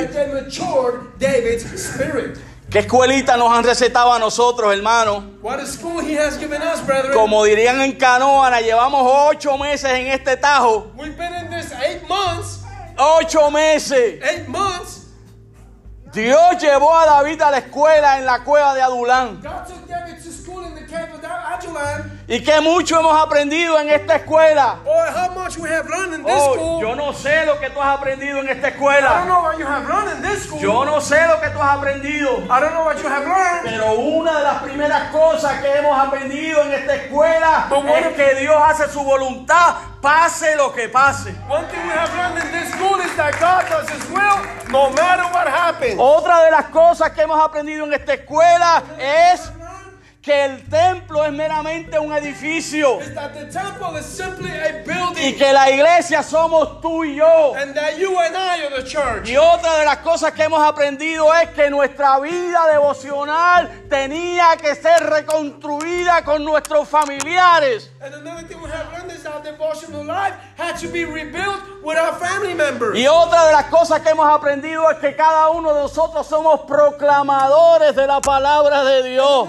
¿Qué 2.69 2.79
escuelita 2.79 3.37
nos 3.37 3.51
han 3.51 3.63
recetado 3.63 4.11
a 4.11 4.19
nosotros, 4.19 4.73
hermanos? 4.73 5.23
What 5.41 5.59
a 5.59 5.65
school 5.65 6.01
He 6.01 6.17
has 6.19 6.37
given 6.37 6.61
us. 6.61 6.81
Como 7.13 7.43
dirían 7.45 7.79
en 7.81 7.93
Canoana, 7.93 8.59
llevamos 8.59 9.01
ocho 9.05 9.57
meses 9.57 9.91
en 9.91 10.07
este 10.07 10.35
tajo. 10.35 10.91
We've 10.97 11.15
been 11.15 11.33
in 11.33 11.49
this 11.51 11.71
eight 11.71 12.07
months. 12.09 12.65
ocho 12.97 13.51
meses, 13.51 14.21
eight 14.23 14.47
months, 14.47 15.04
Dios 16.15 16.57
llevó 16.61 16.97
a 16.97 17.05
David 17.05 17.41
a 17.41 17.51
la 17.51 17.57
escuela 17.57 18.17
en 18.17 18.25
la 18.25 18.39
cueva 18.39 18.73
de 18.73 18.81
Adulán. 18.81 19.41
Y 22.27 22.41
que 22.41 22.59
mucho 22.61 22.99
hemos 22.99 23.21
aprendido 23.21 23.77
en 23.79 23.89
esta 23.89 24.15
escuela. 24.15 24.79
Oh, 24.85 25.05
how 25.13 25.29
much 25.35 25.57
we 25.57 25.69
have 25.69 25.87
learned 25.89 26.13
in 26.15 26.23
this 26.23 26.41
school. 26.41 26.81
yo 26.81 26.95
no 26.95 27.11
sé 27.13 27.45
lo 27.45 27.59
que 27.59 27.69
tú 27.69 27.81
has 27.81 27.99
aprendido 27.99 28.39
en 28.39 28.49
esta 28.49 28.69
I 28.69 28.71
don't 28.71 28.75
escuela. 28.75 29.25
know 29.25 29.41
what 29.43 29.59
you 29.59 29.65
have 29.65 29.87
learned 29.87 30.17
in 30.17 30.21
this 30.23 30.45
school. 30.45 30.59
Yo 30.59 30.85
no 30.85 30.99
sé 31.01 31.27
lo 31.27 31.39
que 31.39 31.49
tú 31.49 31.61
has 31.61 31.77
aprendido. 31.77 32.37
I 32.49 32.59
don't 32.61 32.73
know 32.73 32.85
what 32.85 32.97
you 32.97 33.07
have 33.07 33.25
learned. 33.27 33.63
Pero 33.65 33.93
una 33.99 34.37
de 34.37 34.43
las 34.43 34.63
primeras 34.63 35.11
cosas 35.11 35.61
que 35.61 35.67
hemos 35.67 35.99
aprendido 35.99 36.63
en 36.63 36.73
esta 36.73 36.95
escuela 36.95 37.67
es 37.69 38.15
que 38.15 38.35
Dios 38.39 38.55
hace 38.65 38.89
su 38.89 39.03
voluntad, 39.03 39.75
pase 40.01 40.55
lo 40.55 40.73
que 40.73 40.89
pase. 40.89 41.35
One 41.47 41.67
thing 41.67 41.85
we 41.85 41.93
have 41.93 42.15
learned 42.15 42.43
in 42.43 42.51
this 42.51 42.71
school 42.73 42.99
is 43.01 43.15
that 43.17 43.37
God 43.39 43.69
does 43.69 43.89
His 43.89 44.09
will 44.09 44.55
no 44.71 44.89
matter 44.91 45.23
what 45.31 45.47
happens. 45.47 45.99
Otra 46.07 46.43
de 46.43 46.51
las 46.51 46.65
cosas 46.65 47.13
que 47.13 47.23
hemos 47.23 47.43
aprendido 47.43 47.83
en 47.83 47.91
esta 47.91 48.13
escuela 48.13 48.83
es 48.99 49.51
que 50.25 50.45
el 50.45 50.67
templo 50.67 51.23
es 51.23 51.31
meramente 51.31 51.99
un 51.99 52.11
edificio 52.11 52.97
y 55.17 55.33
que 55.33 55.53
la 55.53 55.69
iglesia 55.69 56.23
somos 56.23 56.81
tú 56.81 57.03
y 57.03 57.17
yo. 57.17 57.53
and 57.55 57.75
that 57.75 57.95
you 57.99 58.17
and 58.19 58.35
I 58.35 58.65
are 58.65 58.81
the 58.81 58.83
church. 58.83 59.29
Y 59.29 59.37
otra 59.37 59.77
de 59.77 59.85
las 59.85 59.97
cosas 59.97 60.31
que 60.31 60.41
hemos 60.41 60.67
aprendido 60.67 61.31
es 61.35 61.49
que 61.49 61.69
nuestra 61.69 62.19
vida 62.19 62.67
devocional 62.71 63.69
tenía 63.87 64.57
que 64.57 64.73
ser 64.73 65.03
reconstruida 65.03 66.23
con 66.23 66.43
nuestros 66.43 66.89
familiares. 66.89 67.91
And 68.01 68.15
another 68.15 68.47
thing 68.47 68.57
we 68.63 68.69
have 68.71 68.91
learned 68.93 69.11
is 69.11 69.27
our 69.27 69.43
devotional 69.43 70.03
life 70.03 70.33
had 70.57 70.75
to 70.79 70.87
be 70.87 71.05
rebuilt 71.05 71.61
with 71.83 71.97
our 71.99 72.13
family 72.17 72.55
members. 72.55 72.97
Y 72.97 73.05
otra 73.05 73.45
de 73.45 73.51
las 73.51 73.65
cosas 73.65 74.01
que 74.01 74.09
hemos 74.09 74.27
aprendido 74.27 74.89
es 74.89 74.97
que 74.97 75.15
cada 75.15 75.49
uno 75.49 75.71
de 75.71 75.81
nosotros 75.83 76.25
somos 76.25 76.61
proclamadores 76.61 77.95
de 77.95 78.07
la 78.07 78.21
palabra 78.21 78.83
de 78.83 79.03
Dios. 79.11 79.47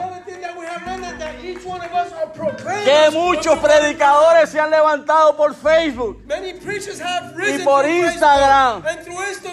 Que 2.84 3.10
muchos 3.10 3.58
predicadores 3.58 4.50
se 4.50 4.60
han 4.60 4.70
levantado 4.70 5.36
por 5.36 5.54
Facebook 5.54 6.22
Many 6.26 6.54
preachers 6.54 7.00
have 7.00 7.34
risen 7.36 7.64
por 7.64 7.86
Instagram, 7.86 8.82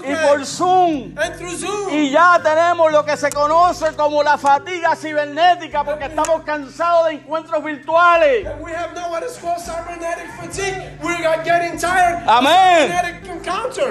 y 0.04 0.16
por 0.28 0.46
Zoom. 0.46 1.18
and 1.18 1.36
through 1.38 1.56
Zoom. 1.58 1.90
Y 1.94 2.12
ya 2.12 2.40
tenemos 2.44 2.92
lo 2.92 3.04
que 3.06 3.16
se 3.18 3.30
conoce 3.32 3.96
como 3.96 4.24
la 4.24 4.38
fatiga 4.38 4.96
cibernética 4.96 5.84
porque 5.84 6.06
estamos 6.06 6.44
cansados 6.44 7.08
de 7.08 7.14
encuentros 7.14 7.64
virtuales. 7.64 8.46
And 8.46 8.62
we 8.62 8.74
have 8.74 8.94
know 8.94 9.10
what 9.10 9.24
is 9.24 9.38
called 9.38 9.60
cybernetic 9.60 10.30
fatigue. 10.40 10.82
We 11.04 11.26
are 11.26 11.44
getting 11.44 11.78
tired 11.78 12.24
Amén. 12.28 12.92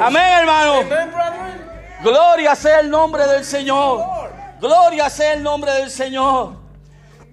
Amén, 0.00 0.32
hermano. 0.40 0.84
Gloria 2.02 2.54
sea 2.56 2.80
el 2.80 2.90
nombre 2.90 3.26
del 3.26 3.44
Señor. 3.44 4.30
Gloria 4.60 5.08
sea 5.10 5.34
el 5.34 5.42
nombre 5.42 5.72
del 5.72 5.90
Señor. 5.90 6.61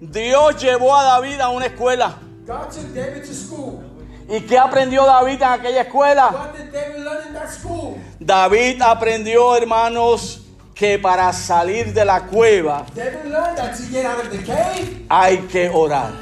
Dios 0.00 0.56
llevó 0.56 0.96
a 0.96 1.04
David 1.04 1.40
a 1.40 1.50
una 1.50 1.66
escuela. 1.66 2.16
God 2.46 2.70
took 2.70 2.94
David 2.94 3.22
to 3.26 3.34
school. 3.34 3.84
¿Y 4.28 4.40
qué 4.40 4.58
aprendió 4.58 5.04
David 5.04 5.42
en 5.42 5.48
aquella 5.48 5.82
escuela? 5.82 6.30
What 6.30 6.56
did 6.56 6.72
David 6.72 7.04
learn 7.04 7.28
in 7.28 7.34
that 7.34 7.50
school? 7.50 7.98
David 8.18 8.80
aprendió, 8.80 9.56
hermanos, 9.56 10.40
que 10.74 10.98
para 10.98 11.30
salir 11.34 11.92
de 11.92 12.04
la 12.06 12.20
cueva 12.22 12.86
David 12.94 13.24
learned 13.26 13.58
that 13.58 13.76
to 13.76 13.82
get 13.90 14.06
out 14.06 14.24
of 14.24 14.30
the 14.30 14.38
cave, 14.38 15.04
hay 15.10 15.36
que 15.48 15.68
orar. 15.68 16.12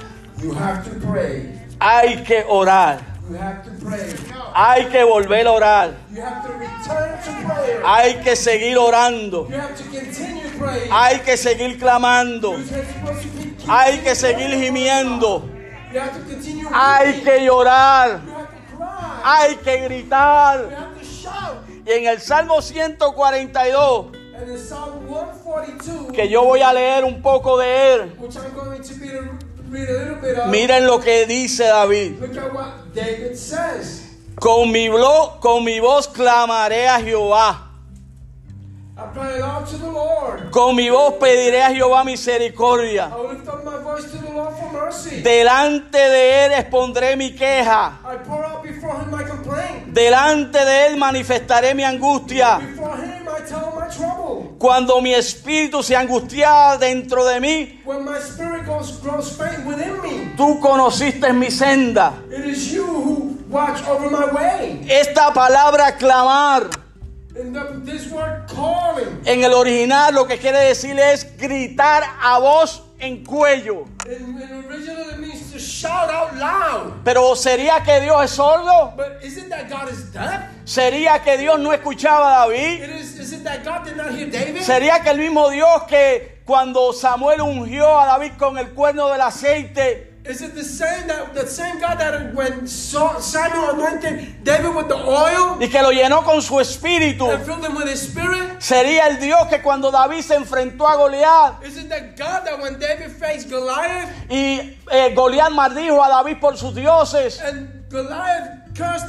you 0.43 0.53
have 0.55 0.83
to 0.85 1.07
pray. 1.07 1.53
Hay 1.81 2.25
que 2.25 2.43
orar. 2.49 3.01
You 3.31 3.37
have 3.37 3.63
to 3.65 3.71
pray. 3.85 4.13
Hay 4.55 4.87
que 4.87 5.05
volver 5.05 5.47
a 5.47 5.53
orar. 5.53 5.95
You 6.13 6.23
have 6.23 6.45
to 6.45 6.53
return 6.55 7.19
to 7.23 7.47
prayer. 7.47 7.83
Hay 7.85 8.15
que 8.25 8.35
seguir 8.35 8.77
orando. 8.77 9.47
You 9.49 9.55
have 9.55 9.77
to 9.77 9.85
continue 9.85 10.49
praying. 10.59 10.91
Hay 10.91 11.21
que 11.21 11.37
seguir 11.37 11.79
clamando. 11.79 12.59
You're 12.59 13.48
Hay 13.69 13.99
que 13.99 14.15
seguir 14.15 14.51
gimiendo. 14.61 15.45
Hay 16.73 17.21
que 17.23 17.45
llorar. 17.45 18.21
Hay 19.25 19.57
que 19.57 19.77
gritar. 19.81 20.69
Y 21.87 21.91
en 21.93 22.07
el 22.07 22.21
Salmo 22.21 22.61
142, 22.61 24.07
And 24.39 24.49
in 24.51 24.59
Psalm 24.59 25.07
142, 25.09 26.13
que 26.13 26.29
yo 26.29 26.45
voy 26.45 26.61
a 26.63 26.73
leer 26.73 27.05
un 27.05 27.21
poco 27.23 27.59
de 27.59 27.95
él, 27.95 28.13
miren 30.51 30.87
lo 30.87 31.01
que 31.01 31.27
dice 31.27 31.65
David. 31.65 32.19
Con 34.39 34.71
mi, 34.71 34.89
blo- 34.89 35.41
con 35.41 35.65
mi 35.65 35.81
voz 35.81 36.07
clamaré 36.09 36.89
a 36.89 37.01
Jehová. 37.01 37.68
Con 40.51 40.75
mi 40.75 40.91
voz 40.91 41.15
pediré 41.21 41.63
a 41.63 41.71
Jehová 41.71 42.03
misericordia. 42.03 43.11
Delante 45.23 45.99
de 45.99 46.47
él 46.47 46.53
expondré 46.53 47.17
mi 47.17 47.33
queja. 47.33 48.01
I 48.05 48.17
pour 48.27 48.45
out 48.45 48.63
before 48.63 48.95
him 49.01 49.11
my 49.11 49.23
complaint. 49.25 49.87
Delante 49.95 50.65
de 50.65 50.87
él 50.87 50.97
manifestaré 50.97 51.75
mi 51.75 51.85
angustia. 51.85 52.59
Cuando 54.59 55.01
mi 55.01 55.15
espíritu 55.15 55.83
se 55.85 55.95
angustia 55.95 56.77
dentro 56.79 57.25
de 57.25 57.39
mí, 57.41 57.81
When 57.85 58.05
my 58.05 58.19
spirit 58.19 58.67
goes, 58.67 59.01
grows 59.01 59.31
faint 59.31 59.65
within 59.65 60.03
me, 60.03 60.35
tú 60.37 60.59
conociste 60.59 61.33
mi 61.33 61.51
senda. 61.53 62.15
it 62.31 62.45
is 62.45 62.73
you 62.73 62.85
who 62.85 63.39
watch 63.49 63.81
over 63.89 64.11
my 64.11 64.27
way. 64.33 64.85
Esta 64.89 65.33
palabra 65.33 65.97
clamar 65.97 66.69
And 67.39 67.55
the, 67.55 67.81
this 67.85 68.11
word 68.11 68.48
en 69.25 69.45
el 69.45 69.53
original 69.53 70.15
lo 70.15 70.27
que 70.27 70.39
quiere 70.39 70.59
decir 70.59 70.99
es 70.99 71.37
gritar 71.37 72.03
a 72.21 72.39
voz 72.39 72.83
en 72.99 73.25
cuello. 73.25 73.85
in, 74.07 74.41
in 74.41 74.65
original 74.65 75.11
it 75.11 75.19
means 75.19 75.53
to 75.53 75.59
shout 75.59 76.11
out 76.11 76.35
loud. 76.35 77.05
Pero 77.05 77.37
¿sería 77.37 77.83
que 77.83 78.01
Dios 78.01 78.25
es 78.25 78.31
sordo? 78.31 78.95
But 78.97 79.23
is 79.23 79.37
it 79.37 79.49
that 79.51 79.69
God 79.69 79.91
is 79.91 80.13
deaf? 80.13 80.45
¿Sería 80.65 81.23
que 81.23 81.37
Dios 81.37 81.59
no 81.59 81.73
escuchaba 81.73 82.43
a 82.43 82.47
David? 82.47 82.83
It 82.83 82.91
is, 83.01 83.19
is 83.19 83.33
it 83.33 83.45
that 83.45 83.65
God 83.65 83.85
did 83.85 83.97
not 83.97 84.11
hear 84.11 84.31
David? 84.31 84.63
¿Sería 84.63 85.01
que 85.03 85.11
el 85.11 85.19
mismo 85.19 85.51
Dios 85.51 85.85
que 85.85 86.39
cuando 86.45 86.93
Samuel 86.93 87.43
ungió 87.43 87.99
a 87.99 88.07
David 88.07 88.33
con 88.39 88.57
el 88.59 88.71
cuerno 88.71 89.09
del 89.09 89.21
aceite, 89.21 90.08
Is 90.29 90.43
it 90.43 90.55
the 90.55 90.63
same 90.63 91.07
that 91.09 91.33
the 91.33 91.47
same 91.47 91.81
God 91.81 91.99
that 91.99 92.35
when 92.35 92.67
Samuel 92.67 93.71
anointed 93.71 94.45
David 94.45 94.75
with 94.77 94.89
the 94.89 94.97
oil 94.97 95.57
y 95.59 95.69
que 95.69 95.81
lo 95.81 95.91
llenó 95.91 96.23
con 96.23 96.43
su 96.43 96.61
espíritu? 96.61 97.33
and 97.33 97.43
filled 97.47 97.65
him 97.65 97.75
with 97.75 97.89
his 97.89 98.03
spirit? 98.03 98.61
¿Sería 98.61 99.09
el 99.09 99.19
Dios 99.19 99.49
que 99.49 99.63
cuando 99.63 99.91
David 99.91 100.21
se 100.21 100.35
enfrentó 100.35 100.87
a 100.87 100.97
Goliat 100.97 101.65
Is 101.65 101.79
it 101.79 101.89
that 101.89 102.15
God 102.19 102.45
that 102.45 102.61
when 102.61 102.79
David 102.79 103.11
faced 103.13 103.49
Goliath 103.49 104.11
y 104.29 104.77
eh, 104.91 105.15
Goliat 105.15 105.51
maldijo 105.51 106.05
a 106.05 106.09
David 106.09 106.41
por 106.41 106.59
sus 106.59 106.75
dioses? 106.75 107.41
and 107.41 107.89
Goliath 107.89 108.75
cursed 108.77 109.09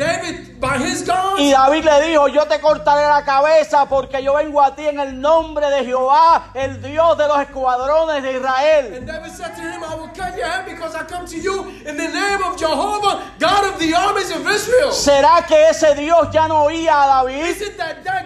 David 0.00 0.58
by 0.58 0.78
his? 0.78 1.04
Y 1.38 1.50
David 1.50 1.84
le 1.84 2.08
dijo, 2.08 2.28
yo 2.28 2.46
te 2.46 2.58
cortaré 2.58 3.06
la 3.06 3.22
cabeza 3.22 3.86
porque 3.86 4.22
yo 4.22 4.34
vengo 4.34 4.62
a 4.62 4.74
ti 4.74 4.86
en 4.86 4.98
el 4.98 5.20
nombre 5.20 5.68
de 5.68 5.84
Jehová, 5.84 6.50
el 6.54 6.80
Dios 6.80 7.18
de 7.18 7.28
los 7.28 7.38
escuadrones 7.40 8.22
de 8.22 8.32
Israel. 8.32 8.94
And 8.94 9.06
David 9.06 9.30
said 9.30 9.54
to 9.56 9.60
him, 9.60 9.84
I 9.84 9.94
will 9.96 10.08
cut 10.08 10.36
your 10.38 10.46
head 10.46 10.64
because 10.64 10.94
I 10.94 11.04
come 11.04 11.26
to 11.26 11.36
you 11.36 11.68
in 11.84 11.98
the 11.98 12.08
name 12.08 12.42
of 12.42 12.58
Jehovah, 12.58 13.30
God 13.38 13.74
of 13.74 13.78
the 13.78 13.94
armies 13.94 14.30
of 14.30 14.48
Israel. 14.48 14.90
¿Será 14.90 15.46
que 15.46 15.68
ese 15.68 15.94
Dios 15.94 16.28
ya 16.32 16.48
no 16.48 16.64
oía 16.64 17.02
a 17.02 17.24
David? 17.24 17.44
Is 17.44 17.60
it 17.60 17.76
that, 17.76 18.02
David? 18.02 18.19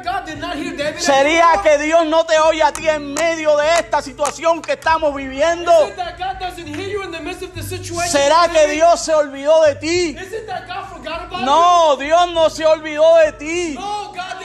¿Sería 0.98 1.60
que 1.62 1.78
Dios 1.78 2.06
no 2.06 2.24
te 2.24 2.38
oye 2.38 2.62
a 2.62 2.72
ti 2.72 2.88
en 2.88 3.12
medio 3.14 3.56
de 3.56 3.66
esta 3.78 4.00
situación 4.02 4.60
que 4.62 4.72
estamos 4.72 5.14
viviendo? 5.14 5.72
¿Será 8.06 8.48
que? 8.48 8.66
Dios 8.68 9.00
se 9.00 9.14
olvidó 9.14 9.62
de 9.62 9.74
ti? 9.76 10.16
No, 11.44 11.96
Dios 11.96 12.32
no 12.32 12.50
se 12.50 12.64
olvidó 12.64 13.16
de 13.16 13.32
ti. 13.32 13.78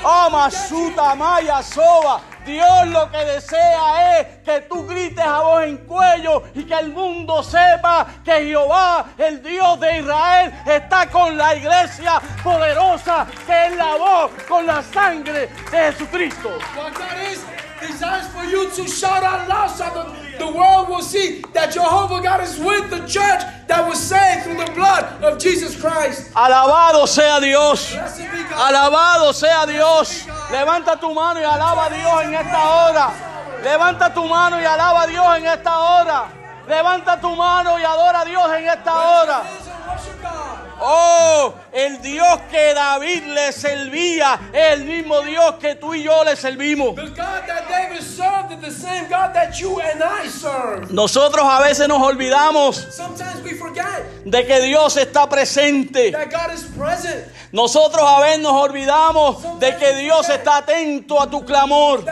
No, 0.01 0.09
God 0.09 0.29
did 0.29 0.29
Oh, 0.29 0.29
not 0.31 0.53
forget 0.53 0.71
you. 0.71 0.87
Masuta, 0.95 1.15
Maya, 1.17 1.63
Soba. 1.63 2.21
Dios 2.45 2.87
lo 2.87 3.11
que 3.11 3.17
desea 3.25 4.19
es 4.19 4.27
que 4.43 4.61
tú 4.61 4.87
grites 4.87 5.23
a 5.23 5.41
voz 5.41 5.63
en 5.65 5.77
cuello 5.77 6.43
y 6.55 6.63
que 6.63 6.73
el 6.73 6.89
mundo 6.89 7.43
sepa 7.43 8.07
que 8.23 8.45
Jehová, 8.45 9.05
el 9.17 9.43
Dios 9.43 9.79
de 9.79 9.99
Israel, 9.99 10.53
está 10.65 11.07
con 11.07 11.37
la 11.37 11.55
iglesia 11.55 12.19
poderosa 12.43 13.27
que 13.45 13.67
es 13.67 13.75
la 13.75 13.95
voz 13.97 14.31
con 14.47 14.65
la 14.65 14.81
sangre 14.81 15.47
de 15.71 15.77
Jesucristo. 15.91 16.49
Desires 17.81 18.27
for 18.27 18.43
you 18.43 18.69
to 18.71 18.87
shout 18.87 19.23
out 19.23 19.47
loud 19.47 19.67
so 19.67 19.83
that 19.83 20.39
the 20.39 20.47
world 20.47 20.89
will 20.89 21.01
see 21.01 21.41
that 21.53 21.71
Jehovah 21.73 22.21
God 22.21 22.41
is 22.41 22.59
with 22.59 22.89
the 22.89 22.99
church 23.07 23.41
that 23.67 23.87
was 23.87 23.99
saved 23.99 24.43
through 24.43 24.57
the 24.65 24.71
blood 24.71 25.05
of 25.23 25.39
Jesus 25.39 25.79
Christ. 25.79 26.33
Alabado 26.33 27.07
sea 27.07 27.39
Dios. 27.41 27.91
Blessed 27.91 28.31
be 28.31 28.43
God. 28.43 28.73
Alabado 28.73 29.33
sea 29.33 29.65
Dios. 29.65 30.25
Levanta 30.51 30.99
tu 30.99 31.13
mano 31.13 31.39
y 31.39 31.43
alaba 31.43 31.85
a 31.85 31.89
Dios 31.89 32.23
en 32.25 32.33
esta 32.33 32.61
hora. 32.69 33.13
Levanta 33.63 34.13
tu 34.13 34.27
mano 34.27 34.59
y 34.59 34.65
alaba 34.65 35.03
a 35.03 35.07
Dios 35.07 35.37
en 35.37 35.45
esta 35.45 35.77
hora. 35.77 36.39
Levanta 36.69 37.19
tu 37.19 37.35
mano 37.35 37.79
y 37.79 37.83
adora 37.83 38.21
a 38.21 38.25
Dios 38.25 38.47
en 38.53 38.67
esta 38.67 38.93
hora. 38.93 39.43
Oh, 40.81 41.53
el 41.71 42.01
Dios 42.01 42.39
que 42.51 42.73
David 42.73 43.23
le 43.25 43.51
servía 43.51 44.39
es 44.53 44.73
el 44.73 44.85
mismo 44.85 45.21
Dios 45.21 45.55
que 45.55 45.75
tú 45.75 45.93
y 45.93 46.03
yo 46.03 46.23
le 46.23 46.35
servimos. 46.35 46.95
Nosotros 50.89 51.45
a 51.45 51.61
veces 51.61 51.87
nos 51.87 52.01
olvidamos 52.01 52.87
de 54.25 54.45
que 54.45 54.61
Dios 54.61 54.97
está 54.97 55.27
presente. 55.27 56.13
Nosotros 57.51 58.03
a 58.07 58.21
veces 58.21 58.39
nos 58.39 58.53
olvidamos 58.53 59.59
de 59.59 59.75
que 59.77 59.95
Dios 59.95 60.29
está 60.29 60.57
atento 60.57 61.21
a 61.21 61.29
tu 61.29 61.45
clamor. 61.45 62.05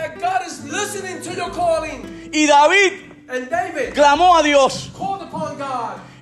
Y 2.32 2.48
David 2.48 3.08
clamó 3.94 4.38
a 4.38 4.44
Dios. 4.44 4.92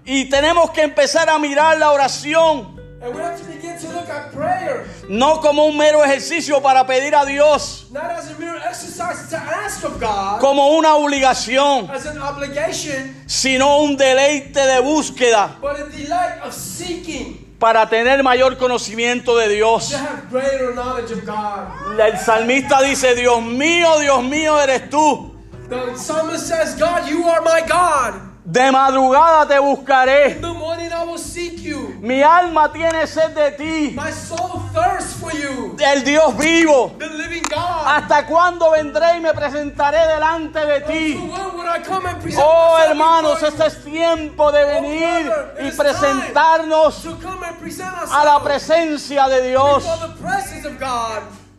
Y 0.06 0.30
tenemos 0.30 0.72
que 0.72 0.82
empezar 0.82 1.30
a 1.30 1.40
mirar 1.40 1.78
la 1.78 1.92
oración 1.92 2.76
And 3.02 3.14
we 3.14 3.22
have 3.22 3.40
to 3.40 3.46
begin 3.46 3.78
to 3.78 3.88
look 3.94 4.10
at 4.10 4.32
prayer 4.32 4.88
no 5.08 5.40
como 5.40 5.66
un 5.66 5.78
mero 5.78 6.04
ejercicio 6.04 6.60
para 6.60 6.88
pedir 6.88 7.14
a 7.14 7.24
Dios, 7.24 7.86
not 7.92 8.06
as 8.06 8.32
a 8.32 8.40
mere 8.40 8.58
exercise 8.68 9.30
to 9.30 9.38
ask 9.38 9.84
of 9.84 10.00
God, 10.00 10.40
como 10.40 10.76
una 10.76 10.96
obligación, 10.96 11.88
as 11.92 12.08
an 12.08 12.18
obligation, 12.20 13.14
sino 13.28 13.84
un 13.84 13.96
deleite 13.96 14.60
de 14.60 14.80
búsqueda 14.82 15.60
but 15.62 15.80
a 15.80 15.86
delight 15.90 16.42
of 16.44 16.52
seeking 16.52 17.46
para 17.60 17.88
tener 17.88 18.24
mayor 18.24 18.58
conocimiento 18.58 19.38
de 19.38 19.50
Dios. 19.50 19.90
to 19.92 19.98
have 19.98 20.28
greater 20.32 20.74
knowledge 20.74 21.12
of 21.12 21.24
God. 21.26 22.00
El 22.00 22.18
salmista 22.18 22.82
dice, 22.82 23.14
Dios 23.14 23.42
mío, 23.44 24.00
Dios 24.00 24.24
mío 24.24 24.60
eres 24.60 24.90
tú. 24.90 25.32
The 25.70 25.96
psalmist 25.96 26.48
says, 26.48 26.76
God, 26.76 27.08
you 27.08 27.24
are 27.26 27.42
my 27.42 27.62
God. 27.68 28.35
De 28.46 28.72
madrugada 28.72 29.48
te 29.48 29.58
buscaré. 29.58 30.36
In 30.36 30.42
the 30.42 30.54
morning 30.54 30.92
I 30.92 31.04
will 31.04 31.18
seek 31.18 31.64
you. 31.64 31.96
Mi 32.00 32.22
alma 32.22 32.72
tiene 32.72 33.08
sed 33.08 33.34
de 33.34 33.52
ti. 33.58 33.96
My 33.96 34.12
soul 34.12 34.62
thirsts 34.72 35.20
for 35.20 35.34
you, 35.34 35.76
El 35.80 36.04
Dios 36.04 36.38
vivo. 36.38 36.96
the 37.00 37.10
living 37.10 37.42
God. 37.50 37.88
¿Hasta 37.88 38.28
cuándo 38.28 38.70
vendré 38.70 39.18
y 39.18 39.22
me 39.22 39.34
presentaré 39.34 39.98
delante 40.14 40.64
de 40.64 40.82
ti? 40.82 41.32
Oh 42.38 42.78
hermanos, 42.88 43.42
este 43.42 43.66
es 43.66 43.84
tiempo 43.84 44.52
de 44.52 44.64
venir 44.64 45.26
brother, 45.26 45.66
y 45.66 45.72
presentarnos 45.72 47.04
a 48.12 48.26
la 48.26 48.44
presencia 48.44 49.28
de 49.28 49.50
Dios. 49.50 49.84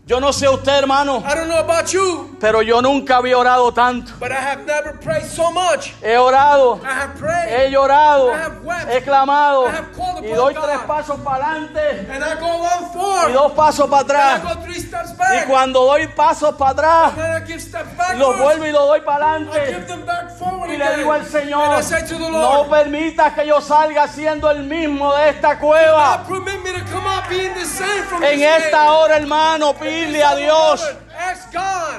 Yo 0.08 0.20
no 0.20 0.32
sé 0.32 0.48
usted 0.48 0.72
hermano, 0.72 1.20
I 1.26 1.34
don't 1.34 1.48
know 1.48 1.58
about 1.58 1.88
you, 1.92 2.36
pero 2.38 2.62
yo 2.62 2.80
nunca 2.80 3.16
había 3.16 3.36
orado 3.36 3.72
tanto. 3.74 4.12
but 4.20 4.30
I 4.30 4.36
have 4.36 4.64
never 4.64 4.92
prayed 5.00 5.24
so 5.24 5.50
much. 5.50 5.94
He 6.00 6.16
orado, 6.16 6.80
I 6.84 6.92
have 6.92 7.14
he 7.16 7.18
prayed, 7.18 7.72
llorado, 7.72 8.30
I 8.32 8.36
have 8.38 8.62
wept. 8.64 8.88
he 8.88 9.00
clamado 9.00 9.66
I 9.66 9.70
have 9.72 9.92
called 9.96 10.22
y 10.24 10.28
upon 10.30 10.36
doy 10.36 10.54
God. 10.54 10.62
tres 10.64 10.78
pasos 10.86 11.20
para 11.24 11.50
adelante 11.50 12.06
and 12.08 12.22
I 12.24 12.34
go 12.38 12.46
one 12.46 12.86
y 12.86 12.92
forward, 12.92 13.32
dos 13.32 13.52
pasos 13.54 13.90
para 13.90 14.00
and 14.02 14.12
I 14.12 14.14
atrás. 14.14 14.42
go 14.54 14.62
three 14.62 14.78
steps 14.80 15.10
Y 15.10 15.16
back, 15.16 15.46
cuando 15.48 15.84
doy 15.84 16.06
pasos 16.14 16.54
para 16.54 16.70
atrás, 16.70 17.12
and 17.18 17.42
I 17.42 17.46
give 17.48 17.60
steps 17.60 17.88
los 17.88 17.96
backwards. 17.98 18.38
vuelvo 18.44 18.66
y 18.66 18.70
los 18.70 18.86
doy 18.86 19.00
para 19.00 19.26
I 19.26 19.38
give 19.40 19.50
adelante. 19.50 19.86
them 19.88 20.06
back 20.06 20.30
forward 20.38 20.70
Y 20.70 20.76
le 20.76 20.96
digo 20.98 21.10
al 21.12 21.20
and 21.22 21.28
Señor, 21.30 21.78
I 21.80 21.82
say 21.82 22.02
to 22.06 22.14
the 22.14 22.30
no 22.30 22.62
Lord, 22.62 22.68
permitas 22.70 23.32
que 23.34 23.44
yo 23.44 23.60
salga 23.60 24.06
siendo 24.06 24.48
el 24.52 24.62
mismo 24.62 25.12
de 25.16 25.30
esta 25.30 25.58
cueva. 25.58 26.18
God, 26.18 26.28
permit 26.44 26.62
me 26.62 26.72
to 26.78 26.84
come 26.92 27.04
out 27.08 27.28
being 27.28 27.52
the 27.54 27.64
same 27.64 28.04
from 28.04 28.22
En 28.22 28.40
esta 28.40 28.92
hora, 28.92 29.16
hermano, 29.16 29.74
pide 29.74 29.95
a 30.04 30.36
Dios 30.36 30.88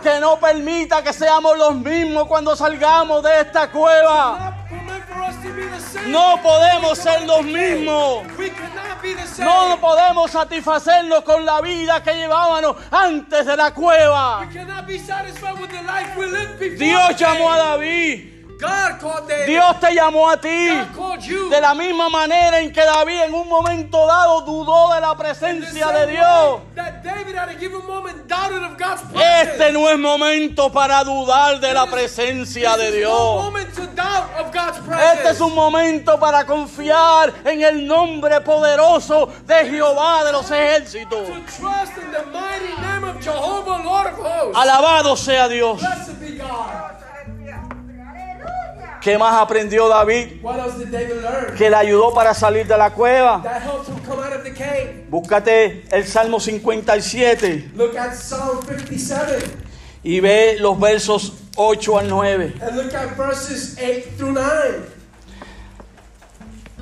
que 0.04 0.20
no 0.20 0.40
permita 0.40 1.02
que 1.04 1.14
seamos 1.14 1.58
los 1.58 1.76
mismos 1.76 2.28
cuando 2.28 2.56
salgamos 2.56 3.24
de 3.24 3.42
esta 3.42 3.70
cueva. 3.72 4.56
No 6.08 6.40
podemos 6.42 6.98
ser 6.98 7.24
los 7.24 7.44
mismos. 7.44 8.24
No 9.40 9.78
podemos 9.80 10.32
satisfacernos 10.32 11.24
con 11.24 11.46
la 11.46 11.62
vida 11.62 12.02
que 12.04 12.14
llevábamos 12.14 12.76
antes 12.92 13.46
de 13.46 13.58
la 13.58 13.74
cueva. 13.74 14.48
Dios 16.78 17.16
llamó 17.18 17.52
a. 17.52 17.58
David. 17.58 18.37
God. 18.60 19.30
Dios 19.46 19.80
te 19.80 19.94
llamó 19.94 20.30
a 20.30 20.38
ti. 20.38 20.70
God. 20.96 21.20
De 21.50 21.62
la 21.62 21.74
misma 21.74 22.10
manera 22.10 22.60
en 22.60 22.72
que 22.72 22.84
David 22.84 23.24
en 23.24 23.34
un 23.34 23.48
momento 23.48 24.06
dado 24.06 24.42
dudó 24.42 24.94
de 24.94 25.02
la 25.02 25.16
presencia 25.16 25.88
de 25.88 26.08
Dios. 26.08 26.62
Este 29.42 29.72
no 29.72 29.90
es 29.90 29.98
momento 29.98 30.72
para 30.72 31.04
dudar 31.04 31.60
de 31.60 31.74
la 31.74 31.86
presencia 31.86 32.78
de 32.78 32.92
Dios. 32.92 33.54
Este 35.14 35.30
es 35.30 35.42
un 35.42 35.54
momento 35.54 36.20
para 36.20 36.46
confiar 36.46 37.34
en 37.46 37.62
el 37.62 37.86
nombre 37.86 38.42
poderoso 38.42 39.30
de 39.46 39.70
Jehová 39.70 40.24
de 40.24 40.32
los 40.32 40.50
ejércitos. 40.52 41.28
to 41.28 41.34
trust 41.46 41.98
in 41.98 42.12
the 42.12 42.26
mighty 42.32 42.74
name 42.82 43.04
of 43.04 43.22
Jehovah, 43.22 43.82
Lord 43.84 44.08
of 44.08 44.20
hosts. 44.20 44.58
Alabado 44.58 45.16
sea 45.16 45.48
Dios. 45.48 45.82
¿Qué 49.02 49.18
más 49.18 49.40
aprendió 49.40 49.88
David? 49.88 50.42
What 50.42 50.60
else 50.60 50.78
did 50.78 50.92
David 50.92 51.22
learn? 51.22 51.56
Que 51.56 51.70
le 51.70 51.76
ayudó 51.76 52.14
para 52.14 52.34
salir 52.34 52.68
de 52.68 52.78
la 52.78 52.90
cueva. 52.92 53.42
That 53.44 53.62
helped 53.62 53.88
him 53.90 54.00
come 54.06 54.20
out 54.24 54.34
of 54.34 54.44
the 54.44 54.54
cave. 54.54 55.06
Búscate 55.10 55.86
el 55.92 56.06
Salmo 56.06 56.40
57 56.40 57.72
Look 57.76 57.96
at 57.98 58.14
Psalm 58.14 58.62
57 58.64 59.66
y 60.04 60.20
ve 60.20 60.58
los 60.60 60.80
versos 60.80 61.34
8 61.56 61.98
al 62.00 62.08
9. 62.10 62.54
and 62.62 62.76
look 62.78 62.94
at 62.94 63.16
verses 63.16 63.78
8 63.80 64.18
through 64.18 64.34
9. 64.34 64.84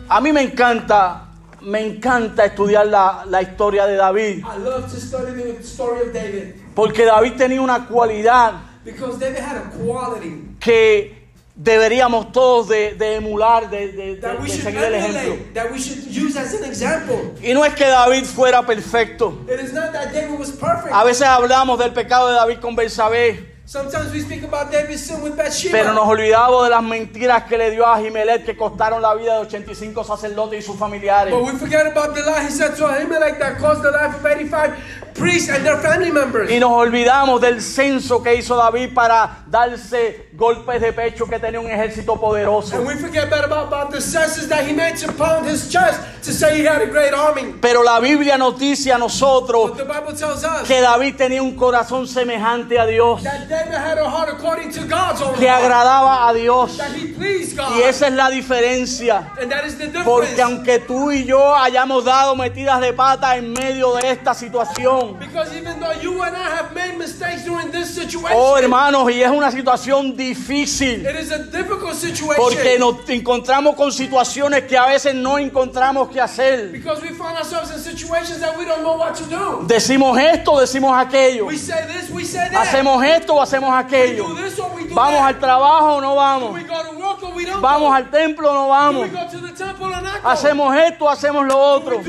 A 0.09 0.21
mí 0.21 0.31
me 0.31 0.41
encanta, 0.43 1.25
me 1.61 1.81
encanta 1.81 2.45
estudiar 2.45 2.85
la, 2.87 3.25
la 3.27 3.41
historia 3.41 3.85
de 3.87 3.95
David. 3.95 4.43
I 4.45 4.57
love 4.57 4.91
to 4.91 4.99
study 4.99 5.31
the 5.33 5.63
story 5.63 6.01
of 6.07 6.13
David 6.13 6.55
Porque 6.75 7.05
David 7.05 7.33
tenía 7.37 7.61
una 7.61 7.87
cualidad 7.87 8.53
because 8.83 9.17
David 9.17 9.39
had 9.39 9.57
a 9.57 9.69
quality 9.71 10.55
que 10.59 11.24
deberíamos 11.55 12.31
todos 12.31 12.67
de, 12.67 12.95
de 12.95 13.15
emular, 13.15 13.69
de, 13.69 14.19
seguir 14.47 14.83
el 14.83 14.95
ejemplo. 14.95 15.53
that 15.53 15.71
we 15.71 15.79
should 15.79 16.05
use 16.07 16.37
as 16.37 16.53
an 16.53 16.65
example. 16.65 17.33
Y 17.41 17.53
no 17.53 17.63
es 17.63 17.73
que 17.73 17.85
David 17.85 18.25
fuera 18.25 18.65
perfecto. 18.65 19.37
It 19.47 19.59
is 19.61 19.73
not 19.73 19.93
that 19.93 20.11
David 20.11 20.37
was 20.37 20.51
perfect. 20.51 20.93
A 20.93 21.03
veces 21.03 21.25
hablamos 21.27 21.79
del 21.79 21.93
pecado 21.93 22.29
de 22.29 22.35
David 22.35 22.59
con 22.59 22.75
Belsabé, 22.75 23.55
Sometimes 23.67 24.13
we 24.13 24.19
speak 24.19 24.43
about 24.43 24.71
David's 24.71 25.01
sin 25.01 25.23
with 25.23 25.35
Bathsheba. 25.35 25.71
pero 25.71 25.91
nos 25.91 26.07
olvidamos 26.07 26.65
de 26.65 26.69
las 26.69 26.83
mentiras 26.83 27.45
que 27.45 27.57
le 27.57 27.71
dio 27.71 27.83
a 27.83 27.95
Ahimelech 27.95 28.45
que 28.45 28.55
costaron 28.55 29.01
la 29.01 29.15
vida 29.15 29.33
de 29.33 29.39
85 29.39 30.03
sacerdotes 30.03 30.59
y 30.59 30.61
sus 30.61 30.77
familiares. 30.77 31.33
But 31.33 31.51
we 31.51 31.57
forget 31.57 31.87
about 31.87 32.13
the 32.13 32.21
lie 32.21 32.45
he 32.45 32.51
said 32.51 32.75
to 32.75 32.85
Ahimelech 32.85 33.39
that 33.39 33.57
caused 33.57 33.81
the 33.81 33.89
life 33.89 34.17
of 34.17 34.23
85 34.23 34.77
priests 35.15 35.49
and 35.49 35.65
their 35.65 35.77
family 35.77 36.11
members. 36.11 36.51
Y 36.51 36.59
nos 36.59 36.71
olvidamos 36.71 37.41
del 37.41 37.61
censo 37.61 38.21
que 38.21 38.35
hizo 38.35 38.55
David 38.55 38.93
para 38.93 39.45
darse 39.47 40.29
golpes 40.33 40.81
de 40.81 40.91
pecho 40.91 41.25
que 41.25 41.39
tenía 41.39 41.59
un 41.59 41.69
ejército 41.69 42.19
poderoso. 42.19 42.75
And 42.75 42.85
we 42.85 42.95
forget 42.95 43.27
about, 43.27 43.45
about, 43.45 43.67
about 43.67 43.91
the 43.91 44.01
census 44.01 44.47
that 44.47 44.67
he 44.67 44.73
made 44.73 44.97
to 44.97 45.11
pound 45.13 45.47
his 45.47 45.69
chest 45.71 46.01
to 46.23 46.33
say 46.33 46.57
he 46.57 46.65
had 46.65 46.81
a 46.81 46.87
great 46.87 47.13
army. 47.13 47.53
Pero 47.61 47.81
la 47.81 47.99
Biblia 47.99 48.37
nos 48.37 48.59
dice 48.59 48.91
a 48.91 48.97
nosotros 48.97 49.69
But 49.69 49.77
the 49.77 49.85
Bible 49.85 50.13
tells 50.13 50.43
us 50.43 50.67
que 50.67 50.81
David 50.81 51.15
tenía 51.15 51.41
un 51.41 51.55
corazón 51.55 52.07
semejante 52.07 52.77
a 52.77 52.85
Dios, 52.85 53.23
that 53.23 53.47
David 53.47 53.73
had 53.73 53.97
a 53.97 54.09
heart 54.09 54.29
according 54.29 54.71
to 54.71 54.81
God's 54.85 55.21
own 55.21 55.35
que 55.35 55.49
agradaba 55.49 56.29
a 56.29 56.33
Dios. 56.33 56.77
That 56.77 56.93
he 56.93 57.13
pleased 57.13 57.55
God. 57.55 57.77
Y 57.77 57.83
esa 57.83 58.07
es 58.07 58.13
la 58.13 58.29
diferencia. 58.29 59.31
And 59.39 59.49
that 59.49 59.65
is 59.65 59.77
the 59.77 59.85
difference. 59.85 60.05
Porque 60.05 60.41
aunque 60.41 60.79
tú 60.79 61.11
y 61.11 61.23
yo 61.23 61.55
hayamos 61.55 62.03
dado 62.03 62.35
metidas 62.35 62.81
de 62.81 62.91
pata 62.91 63.37
en 63.37 63.53
medio 63.53 63.93
de 63.95 64.11
esta 64.11 64.33
situación, 64.33 65.04
Because 65.13 65.55
even 65.55 65.79
though 65.79 65.91
you 66.01 66.21
and 66.23 66.35
I 66.35 66.49
have 66.49 66.73
made 66.73 66.97
mistakes 66.97 67.43
during 67.45 67.71
this 67.71 67.93
situation, 67.93 68.31
oh 68.33 68.57
hermanos, 68.57 69.09
y 69.11 69.21
es 69.21 69.29
una 69.29 69.51
situación 69.51 70.15
difícil, 70.15 71.05
it 71.05 71.15
is 71.15 71.31
a 71.31 71.39
difficult 71.39 71.93
situation. 71.95 72.35
porque 72.37 72.77
nos 72.79 73.07
encontramos 73.09 73.75
con 73.75 73.91
situaciones 73.91 74.63
que 74.67 74.77
a 74.77 74.87
veces 74.87 75.13
no 75.15 75.37
encontramos 75.37 76.09
qué 76.09 76.21
hacer. 76.21 76.71
because 76.71 77.01
we 77.01 77.09
find 77.09 77.37
ourselves 77.37 77.71
in 77.71 77.79
situations 77.79 78.39
that 78.39 78.57
we 78.57 78.65
don't 78.65 78.81
know 78.83 78.97
what 78.97 79.15
to 79.15 79.23
do. 79.25 79.65
Decimos 79.67 80.17
esto, 80.19 80.59
decimos 80.59 80.91
aquello. 80.97 81.45
We 81.47 81.57
say 81.57 81.85
this, 81.87 82.09
we 82.09 82.23
say 82.23 82.49
that. 82.49 82.65
Hacemos 82.67 83.03
esto 83.05 83.35
o 83.35 83.41
hacemos 83.41 83.69
we 83.69 83.75
aquello. 83.83 84.27
do 84.27 84.35
this 84.35 84.59
or 84.59 84.69
we 84.75 84.87
do 84.87 84.95
Vamos 84.95 85.19
that. 85.19 85.35
al 85.35 85.39
trabajo 85.39 85.95
o 85.97 86.01
no 86.01 86.15
vamos. 86.15 86.53
we 86.53 86.63
go 86.63 86.83
to 86.83 86.97
work 86.97 87.23
or 87.23 87.33
we 87.35 87.45
don't 87.45 87.61
Vamos 87.61 87.93
al 87.93 88.09
templo 88.09 88.49
o 88.49 88.53
no 88.53 88.67
vamos. 88.69 89.09
we 89.09 89.09
go 89.09 89.27
to 89.29 89.37
the 89.39 89.51
temple 89.53 89.87
or 89.87 90.01
not 90.01 90.21
go? 90.21 90.29
Hacemos 90.29 90.75
esto 90.75 91.05
o 91.05 91.09
hacemos 91.09 91.45
lo 91.47 91.57
otro. 91.57 92.01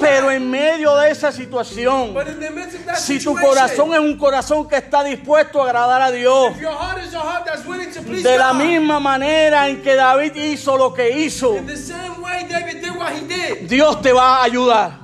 Pero 0.00 0.30
en 0.30 0.50
medio 0.50 0.96
de 0.96 1.10
esa 1.10 1.30
situación, 1.32 2.14
Si 2.96 3.18
tu 3.24 3.34
corazón 3.48 3.94
es 3.94 4.00
un 4.00 4.16
corazón 4.18 4.68
que 4.68 4.76
está 4.76 5.02
dispuesto 5.04 5.60
a 5.62 5.66
agradar 5.66 6.02
a 6.02 6.10
Dios, 6.10 6.52
de 8.22 8.38
la 8.38 8.52
misma 8.54 9.00
manera 9.00 9.68
en 9.68 9.82
que 9.82 9.94
David 9.94 10.34
hizo 10.36 10.76
lo 10.76 10.92
que 10.94 11.10
hizo, 11.18 11.54
Dios 13.68 14.00
te 14.02 14.12
va 14.12 14.36
a 14.38 14.44
ayudar. 14.44 15.00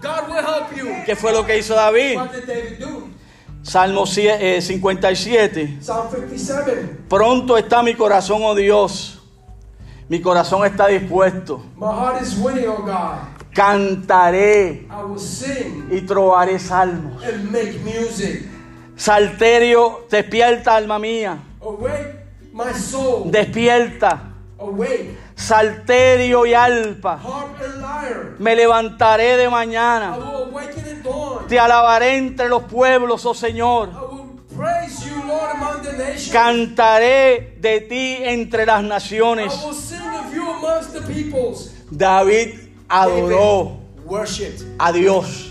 ¿Qué 1.04 1.16
fue 1.16 1.32
lo 1.32 1.44
que 1.44 1.58
hizo 1.58 1.74
David? 1.74 2.16
Salmo 3.62 4.06
cie- 4.06 4.36
eh, 4.40 4.60
57. 4.62 5.78
Psalm 5.80 6.08
57. 6.10 6.98
Pronto 7.08 7.56
está 7.58 7.82
mi 7.82 7.94
corazón, 7.94 8.40
oh 8.44 8.54
Dios. 8.54 9.14
Mi 10.08 10.20
corazón 10.22 10.64
está 10.64 10.86
dispuesto. 10.86 11.62
Cantaré 13.54 14.86
I 14.90 15.02
will 15.04 15.18
sing 15.18 15.88
y 15.90 16.00
trovaré 16.02 16.58
salmos. 16.58 17.22
and 17.24 17.50
make 17.50 17.78
music. 17.82 18.44
Salterio, 18.96 20.06
despierta 20.10 20.74
alma 20.76 20.98
mía, 20.98 21.38
Awake, 21.60 22.14
my 22.52 22.72
soul. 22.72 23.30
despierta. 23.30 24.32
Awake, 24.58 25.16
Salterio 25.36 26.44
y 26.46 26.52
alpa, 26.54 27.20
me 28.40 28.56
levantaré 28.56 29.36
de 29.36 29.44
I 29.44 29.48
mañana. 29.50 30.16
will 30.16 30.48
awaken 30.50 30.84
at 30.84 31.02
dawn. 31.04 31.46
Te 31.46 31.58
alabaré 31.60 32.16
entre 32.16 32.48
los 32.48 32.64
pueblos, 32.64 33.24
oh 33.24 33.34
Señor. 33.34 33.88
I 33.90 34.14
will 34.14 34.40
praise 34.56 35.06
you, 35.08 35.22
Lord, 35.28 35.50
among 35.54 35.82
the 35.82 35.92
nations. 35.92 36.32
Cantaré 36.32 37.56
de 37.60 37.80
ti 37.82 38.16
entre 38.20 38.66
las 38.66 38.82
I 38.82 38.88
naciones. 38.88 39.52
will 39.64 39.72
sing 39.72 40.00
of 40.00 40.34
you 40.34 40.42
amongst 40.50 40.92
the 40.92 41.02
peoples. 41.02 41.72
David 41.90 42.67
adoró 42.88 43.78
a 44.78 44.92
Dios. 44.92 45.48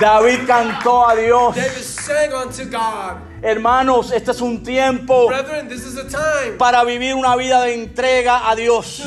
David 0.00 0.40
cantó 0.46 1.08
a 1.08 1.14
Dios. 1.14 1.56
David 1.56 1.82
sang 1.82 2.32
unto 2.34 2.64
God. 2.64 3.26
Hermanos, 3.42 4.12
este 4.12 4.30
es 4.30 4.40
un 4.40 4.62
tiempo 4.62 5.28
para 6.58 6.82
vivir 6.84 7.14
una 7.14 7.36
vida 7.36 7.62
de 7.62 7.74
entrega 7.74 8.48
a 8.48 8.56
Dios. 8.56 9.02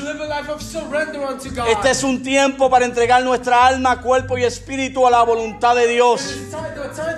Este 1.68 1.90
es 1.92 2.04
un 2.04 2.24
tiempo 2.24 2.70
para 2.70 2.86
entregar 2.86 3.24
nuestra 3.24 3.66
alma, 3.66 4.02
cuerpo 4.02 4.38
y 4.38 4.44
espíritu 4.46 5.06
a 5.06 5.12
la 5.12 5.24
voluntad 5.24 5.76
de 5.76 5.88
Dios. 5.88 6.38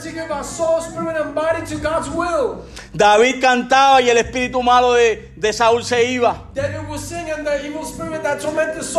It's 0.04 0.14
time, 0.14 0.16
the 0.16 0.22
time 0.22 0.22
to 0.22 0.22
give 0.22 0.32
our 0.32 0.44
soul, 0.44 0.82
spirit, 0.82 1.18
and 1.22 1.36
body 1.36 1.66
to 1.66 1.78
God's 1.78 2.10
will. 2.10 2.66
David 2.94 3.42
cantaba 3.42 4.02
y 4.02 4.10
el 4.10 4.18
espíritu 4.18 4.62
malo 4.62 4.94
de, 4.94 5.32
de 5.36 5.54
Saúl 5.54 5.84
se 5.84 6.04
iba. 6.12 6.50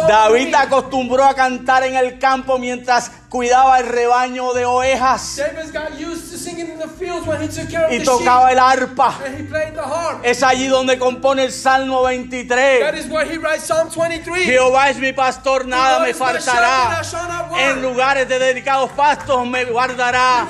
David 0.09 0.55
acostumbró 0.55 1.25
a 1.25 1.35
cantar 1.35 1.85
en 1.85 1.97
el 1.97 2.19
campo 2.19 2.59
mientras 2.59 3.11
cuidaba 3.29 3.79
el 3.79 3.89
rebaño 3.89 4.53
de 4.53 4.67
ovejas 4.67 5.37
David 5.39 5.73
got 5.73 5.99
used 5.99 6.31
to 6.31 6.37
singing 6.37 6.69
in 6.69 6.79
the 6.79 6.89
fields 6.89 7.27
when 7.27 7.41
he 7.41 7.49
took 7.49 7.71
care 7.71 7.87
of 7.87 7.93
y 7.93 8.01
tocaba 8.05 8.53
el 8.53 8.59
arpa. 8.59 9.15
and 9.25 9.39
he 9.39 9.45
played 9.45 9.75
the 9.75 9.83
harp. 9.83 10.21
Es 10.23 10.43
allí 10.43 10.67
donde 10.69 10.99
compone 10.99 11.45
el 11.45 11.53
Salmo 11.53 12.03
That 12.03 12.11
23. 12.13 12.99
is 12.99 13.07
where 13.09 13.25
he 13.25 13.39
writes 13.39 13.65
Psalm 13.65 13.89
23. 13.89 14.45
Jehová 14.45 14.91
es 14.91 14.99
mi 14.99 15.13
pastor, 15.13 15.67
nada 15.67 16.01
me 16.01 16.13
faltará. 16.13 17.01
En 17.59 17.81
lugares 17.81 18.29
de 18.29 18.39
dedicados 18.39 18.91
pastos 18.91 19.47
me 19.47 19.65
guardará. 19.65 20.47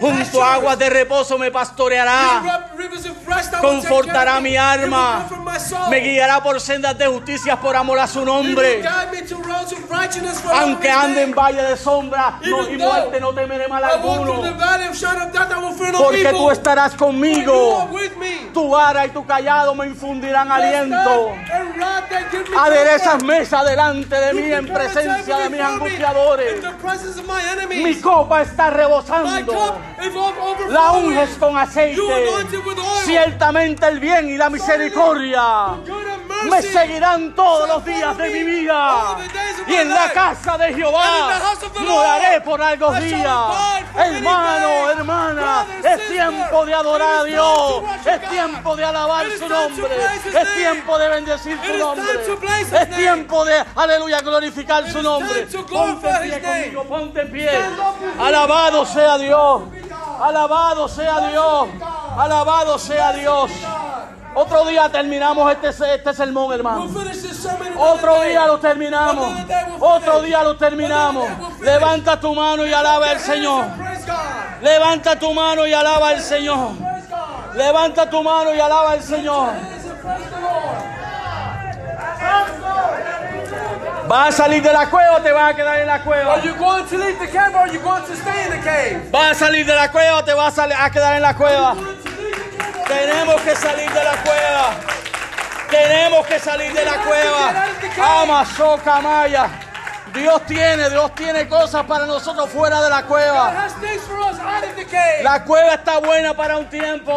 Junto 0.00 0.42
a 0.42 0.54
aguas 0.54 0.78
de 0.78 0.90
reposo 0.90 1.38
me 1.38 1.50
pastoreará. 1.50 2.42
Confortará 3.60 4.40
mi 4.40 4.56
alma. 4.56 5.26
Me 5.90 6.00
guiará 6.00 6.42
por 6.42 6.60
sendas 6.60 6.96
de 6.98 7.06
justicia 7.06 7.56
por 7.58 7.74
amor 7.76 7.98
a 7.98 8.06
su 8.06 8.24
nombre. 8.24 8.82
Aunque 10.52 10.90
ande 10.90 11.22
en 11.22 11.34
valle 11.34 11.62
de 11.62 11.76
sombra 11.76 12.38
no, 12.42 12.68
y 12.68 12.76
muerte, 12.76 13.20
no 13.20 13.32
temeré 13.32 13.68
mal 13.68 13.82
alguno. 13.84 14.42
Porque 15.98 16.28
tú 16.30 16.50
estarás 16.50 16.94
conmigo. 16.94 17.88
Tu 18.52 18.68
vara 18.68 19.06
y 19.06 19.10
tu 19.10 19.24
callado 19.26 19.74
me 19.74 19.86
infundirán 19.86 20.50
aliento. 20.50 21.34
Aderezas 22.58 23.22
mesa 23.22 23.64
delante 23.64 24.14
de 24.14 24.32
mí 24.34 24.52
en 24.52 24.66
presencia 24.66 25.38
de 25.38 25.50
mis 25.50 25.60
angustiadores. 25.60 26.62
Mi 27.68 28.00
copa 28.00 28.42
está 28.42 28.70
My 28.70 28.85
rebosando. 28.86 29.78
La 30.68 30.92
unges 30.92 31.30
con 31.38 31.56
aceite. 31.56 32.00
Ciertamente 33.04 33.86
el 33.88 34.00
bien 34.00 34.28
y 34.28 34.36
la 34.36 34.50
misericordia 34.50 35.76
me 36.44 36.62
seguirán 36.62 37.34
todos 37.34 37.68
los 37.68 37.84
días 37.84 38.16
de 38.16 38.30
mi 38.30 38.42
vida. 38.42 39.16
Y 39.66 39.74
en 39.74 39.88
la 39.88 40.10
casa 40.12 40.56
de 40.58 40.74
Jehová 40.74 41.40
moraré 41.80 42.40
por 42.40 42.60
largos 42.60 42.98
días. 43.00 43.46
Hermano, 43.94 44.90
hermana, 44.90 45.66
es 45.82 46.08
tiempo 46.08 46.66
de 46.66 46.74
adorar 46.74 47.20
a 47.20 47.24
Dios. 47.24 47.82
Es 48.04 48.28
tiempo 48.28 48.76
de 48.76 48.84
alabar 48.84 49.26
su 49.38 49.48
nombre. 49.48 49.96
Es 50.26 50.54
tiempo 50.54 50.98
de 50.98 51.08
bendecir 51.08 51.58
su 51.64 51.78
nombre. 51.78 52.06
Es 52.72 52.96
tiempo 52.96 53.44
de, 53.44 53.64
aleluya, 53.74 54.20
glorificar 54.20 54.90
su 54.90 55.02
nombre. 55.02 55.46
Ponte 55.70 56.08
en 56.08 56.22
pie 56.22 56.42
conmigo, 56.42 56.84
ponte 56.84 57.20
en 57.22 57.32
pie. 57.32 57.50
Alabado 58.20 58.86
sea 58.86 59.18
Dios. 59.18 59.62
Alabado 60.20 60.88
sea 60.88 61.28
Dios. 61.28 61.68
Alabado 62.16 62.78
sea 62.78 63.12
Dios. 63.12 63.50
Otro 64.38 64.66
día 64.66 64.86
terminamos 64.90 65.50
este, 65.50 65.94
este 65.94 66.12
sermón, 66.12 66.52
hermano. 66.52 66.90
Otro 67.78 68.20
día 68.20 68.46
lo 68.46 68.60
terminamos. 68.60 69.34
Otro 69.80 70.20
día 70.20 70.42
lo 70.42 70.58
terminamos. 70.58 71.26
Levanta 71.62 72.20
tu 72.20 72.34
mano 72.34 72.66
y 72.66 72.72
alaba 72.74 73.12
al 73.12 73.18
Señor. 73.18 73.64
Levanta 74.60 75.18
tu 75.18 75.32
mano 75.32 75.66
y 75.66 75.72
alaba 75.72 76.10
al 76.10 76.20
Señor. 76.20 76.72
Levanta 77.54 78.10
tu 78.10 78.22
mano 78.22 78.54
y 78.54 78.60
alaba 78.60 78.92
al 78.92 79.02
Señor. 79.02 79.52
¿Vas 84.06 84.28
a 84.28 84.32
salir 84.32 84.62
de 84.62 84.72
la 84.72 84.90
cueva 84.90 85.16
o 85.16 85.22
te 85.22 85.32
vas 85.32 85.52
a 85.52 85.56
quedar 85.56 85.80
en 85.80 85.86
la 85.86 86.04
cueva? 86.04 86.34
Are 86.34 86.46
you 86.46 86.54
going 86.56 86.84
to 86.84 86.98
leave 86.98 87.18
the 87.18 87.26
cave 87.26 87.54
or 87.54 87.60
are 87.60 87.72
you 87.72 87.80
going 87.80 88.04
to 88.04 88.14
stay 88.14 88.44
in 88.44 88.50
the 88.50 88.62
cave? 88.62 89.10
¿Vas 89.10 89.30
a 89.32 89.46
salir 89.46 89.64
de 89.64 89.74
la 89.74 89.90
cueva 89.90 90.18
o 90.18 90.24
te 90.24 90.34
vas 90.34 90.58
a 90.58 90.90
quedar 90.90 91.16
en 91.16 91.22
la 91.22 91.34
cueva? 91.34 91.74
Tenemos 92.88 93.40
que 93.42 93.56
salir 93.56 93.90
de 93.90 94.04
la 94.04 94.16
cueva. 94.22 94.74
Tenemos 95.70 96.26
que 96.26 96.38
salir 96.38 96.72
de 96.72 96.84
la 96.84 96.98
cueva. 96.98 98.22
Amazoca 98.22 99.00
Maya. 99.00 99.65
Dios 100.16 100.42
tiene, 100.46 100.88
Dios 100.90 101.14
tiene 101.14 101.48
cosas 101.48 101.84
para 101.84 102.06
nosotros 102.06 102.48
fuera 102.50 102.80
de 102.82 102.90
la 102.90 103.02
cueva. 103.04 103.52
La 105.22 105.44
cueva 105.44 105.74
está 105.74 105.98
buena 105.98 106.34
para 106.34 106.56
un 106.56 106.68
tiempo. 106.68 107.14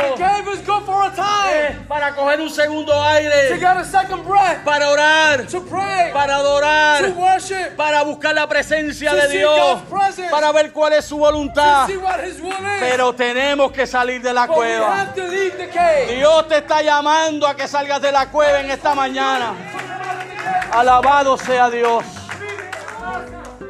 eh, 1.53 1.79
para 1.87 2.13
coger 2.15 2.41
un 2.41 2.49
segundo 2.49 3.01
aire. 3.03 3.49
Para 4.63 4.89
orar. 4.89 5.47
Para 6.13 6.35
adorar. 6.35 7.03
Para 7.77 8.03
buscar 8.03 8.33
la 8.35 8.47
presencia 8.47 9.13
de 9.13 9.27
Dios. 9.29 9.81
Para 10.29 10.51
ver 10.51 10.71
cuál 10.71 10.93
es 10.93 11.05
su 11.05 11.17
voluntad. 11.17 11.87
Pero 12.79 13.13
tenemos 13.15 13.71
que 13.71 13.87
salir 13.87 14.21
de 14.21 14.33
la 14.33 14.47
cueva. 14.47 15.05
Dios 16.15 16.47
te 16.47 16.57
está 16.57 16.81
llamando 16.81 17.47
a 17.47 17.55
que 17.55 17.67
salgas 17.67 18.01
de 18.01 18.11
la 18.11 18.27
cueva 18.29 18.59
en 18.59 18.71
esta 18.71 18.93
mañana. 18.93 19.53
Alabado 20.71 21.37
sea 21.37 21.69
Dios. 21.69 22.03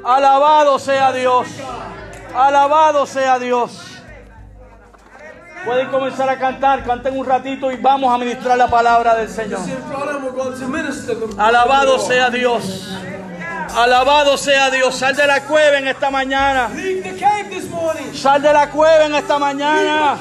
Alabado 0.04 0.80
sea 0.80 1.12
Dios. 1.12 1.48
Alabado 2.36 3.06
sea 3.06 3.40
Dios. 3.40 3.86
Pueden 5.66 5.90
comenzar 5.90 6.30
a 6.30 6.40
cantar, 6.40 6.84
canten 6.86 7.18
un 7.18 7.26
ratito 7.26 7.72
y 7.72 7.76
vamos 7.76 8.14
a 8.14 8.18
ministrar 8.18 8.58
la 8.58 8.68
palabra 8.68 9.16
del 9.16 9.30
Señor. 9.30 9.60
Alabado 11.38 12.00
sea 12.00 12.30
Dios. 12.30 12.90
Alabado 13.76 14.38
sea 14.38 14.70
Dios. 14.72 14.96
Sal 14.96 15.16
de 15.16 15.28
la 15.28 15.42
cueva 15.42 15.78
en 15.78 15.88
esta 15.88 16.10
mañana. 16.10 16.70
Sal 18.14 18.42
de 18.42 18.54
la 18.54 18.70
cueva 18.70 19.06
en 19.06 19.16
esta 19.16 19.38
mañana. 19.38 20.18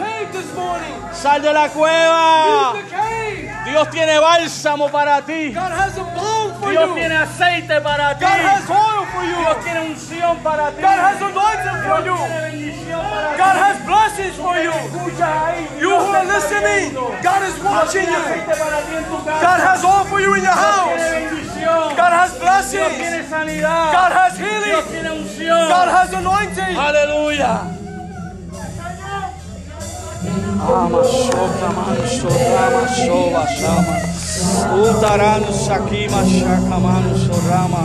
Sal 1.13 1.41
de 1.41 1.53
la 1.53 1.69
cueva. 1.69 2.75
Dios 3.65 3.91
tiene 3.91 4.19
bálsamo 4.19 4.91
para 4.91 5.23
ti. 5.23 5.55
God 6.75 6.85
has 6.85 6.85
a 6.85 6.85
balm 6.85 6.85
for 6.85 6.85
Dios 6.85 6.89
you. 6.89 6.95
tiene 6.95 7.17
aceite 7.17 7.81
para 7.81 8.15
ti. 8.19 8.25
God 8.25 8.41
has 8.41 8.71
oil 8.71 9.07
for 9.13 9.25
you. 9.25 9.37
Dios 9.39 9.57
tiene 9.65 9.81
unción 9.91 10.37
para 10.43 10.71
ti. 10.73 10.81
God 10.83 10.99
has 10.99 11.19
anointing 11.23 11.79
for 11.89 11.99
you. 12.07 12.17
tiene 12.17 12.41
bendición 12.51 13.01
para 13.11 13.37
God 13.37 13.55
ti. 13.55 13.59
has 13.59 13.77
blessings 13.87 14.37
for 14.37 14.57
you. 14.59 14.71
Escucha 14.71 15.47
ahí. 15.47 15.69
You 15.81 15.89
Dios 15.89 16.03
who 16.03 16.11
te 16.13 16.17
are 16.19 16.25
está 16.27 16.35
listening, 16.35 16.91
viendo. 16.93 17.05
God 17.23 17.43
is 17.49 17.55
Dios 17.55 17.65
watching 17.65 18.07
tiene 18.07 18.13
you. 18.13 18.19
aceite 18.25 18.55
para 18.59 18.79
ti 18.83 18.93
en 18.97 19.05
tu 19.05 19.17
casa. 19.25 19.41
God 19.49 19.61
has 19.69 19.85
all 19.85 20.05
for 20.07 20.21
you 20.21 20.35
in 20.35 20.43
your 20.45 20.55
Dios 20.55 20.65
tiene 20.65 20.99
house. 20.99 21.11
bendición. 21.11 21.97
God 21.97 22.13
has 22.13 22.31
Dios 22.33 22.43
blessings. 22.43 22.97
tiene 22.99 23.29
sanidad. 23.29 23.93
God 23.93 24.13
has 24.13 24.33
Dios 24.39 24.49
healing. 24.49 24.85
tiene 24.91 25.11
unción. 25.11 25.69
God 25.69 25.89
has 25.89 26.13
anointing. 26.13 26.77
Aleluya. 26.77 27.88
Ama 30.61 31.03
shota, 31.05 31.69
mano, 31.77 32.05
shota, 32.07 32.67
ama 32.67 32.83
shova, 32.89 33.43
chama. 33.59 33.95
Utarano 34.83 35.51
shakima, 35.65 36.21
shaka, 36.39 36.77
mano, 36.81 37.15
shorama. 37.25 37.83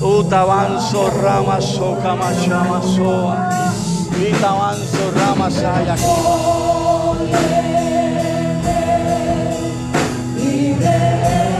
Utavano 0.00 0.78
shorama, 0.90 1.56
shoka, 1.60 2.16
machama, 2.16 2.80
shoa. 2.94 3.34
Itavano 4.28 4.84
shorama, 4.92 5.50
shayakima. 5.50 6.32
Yeah. 10.78 11.55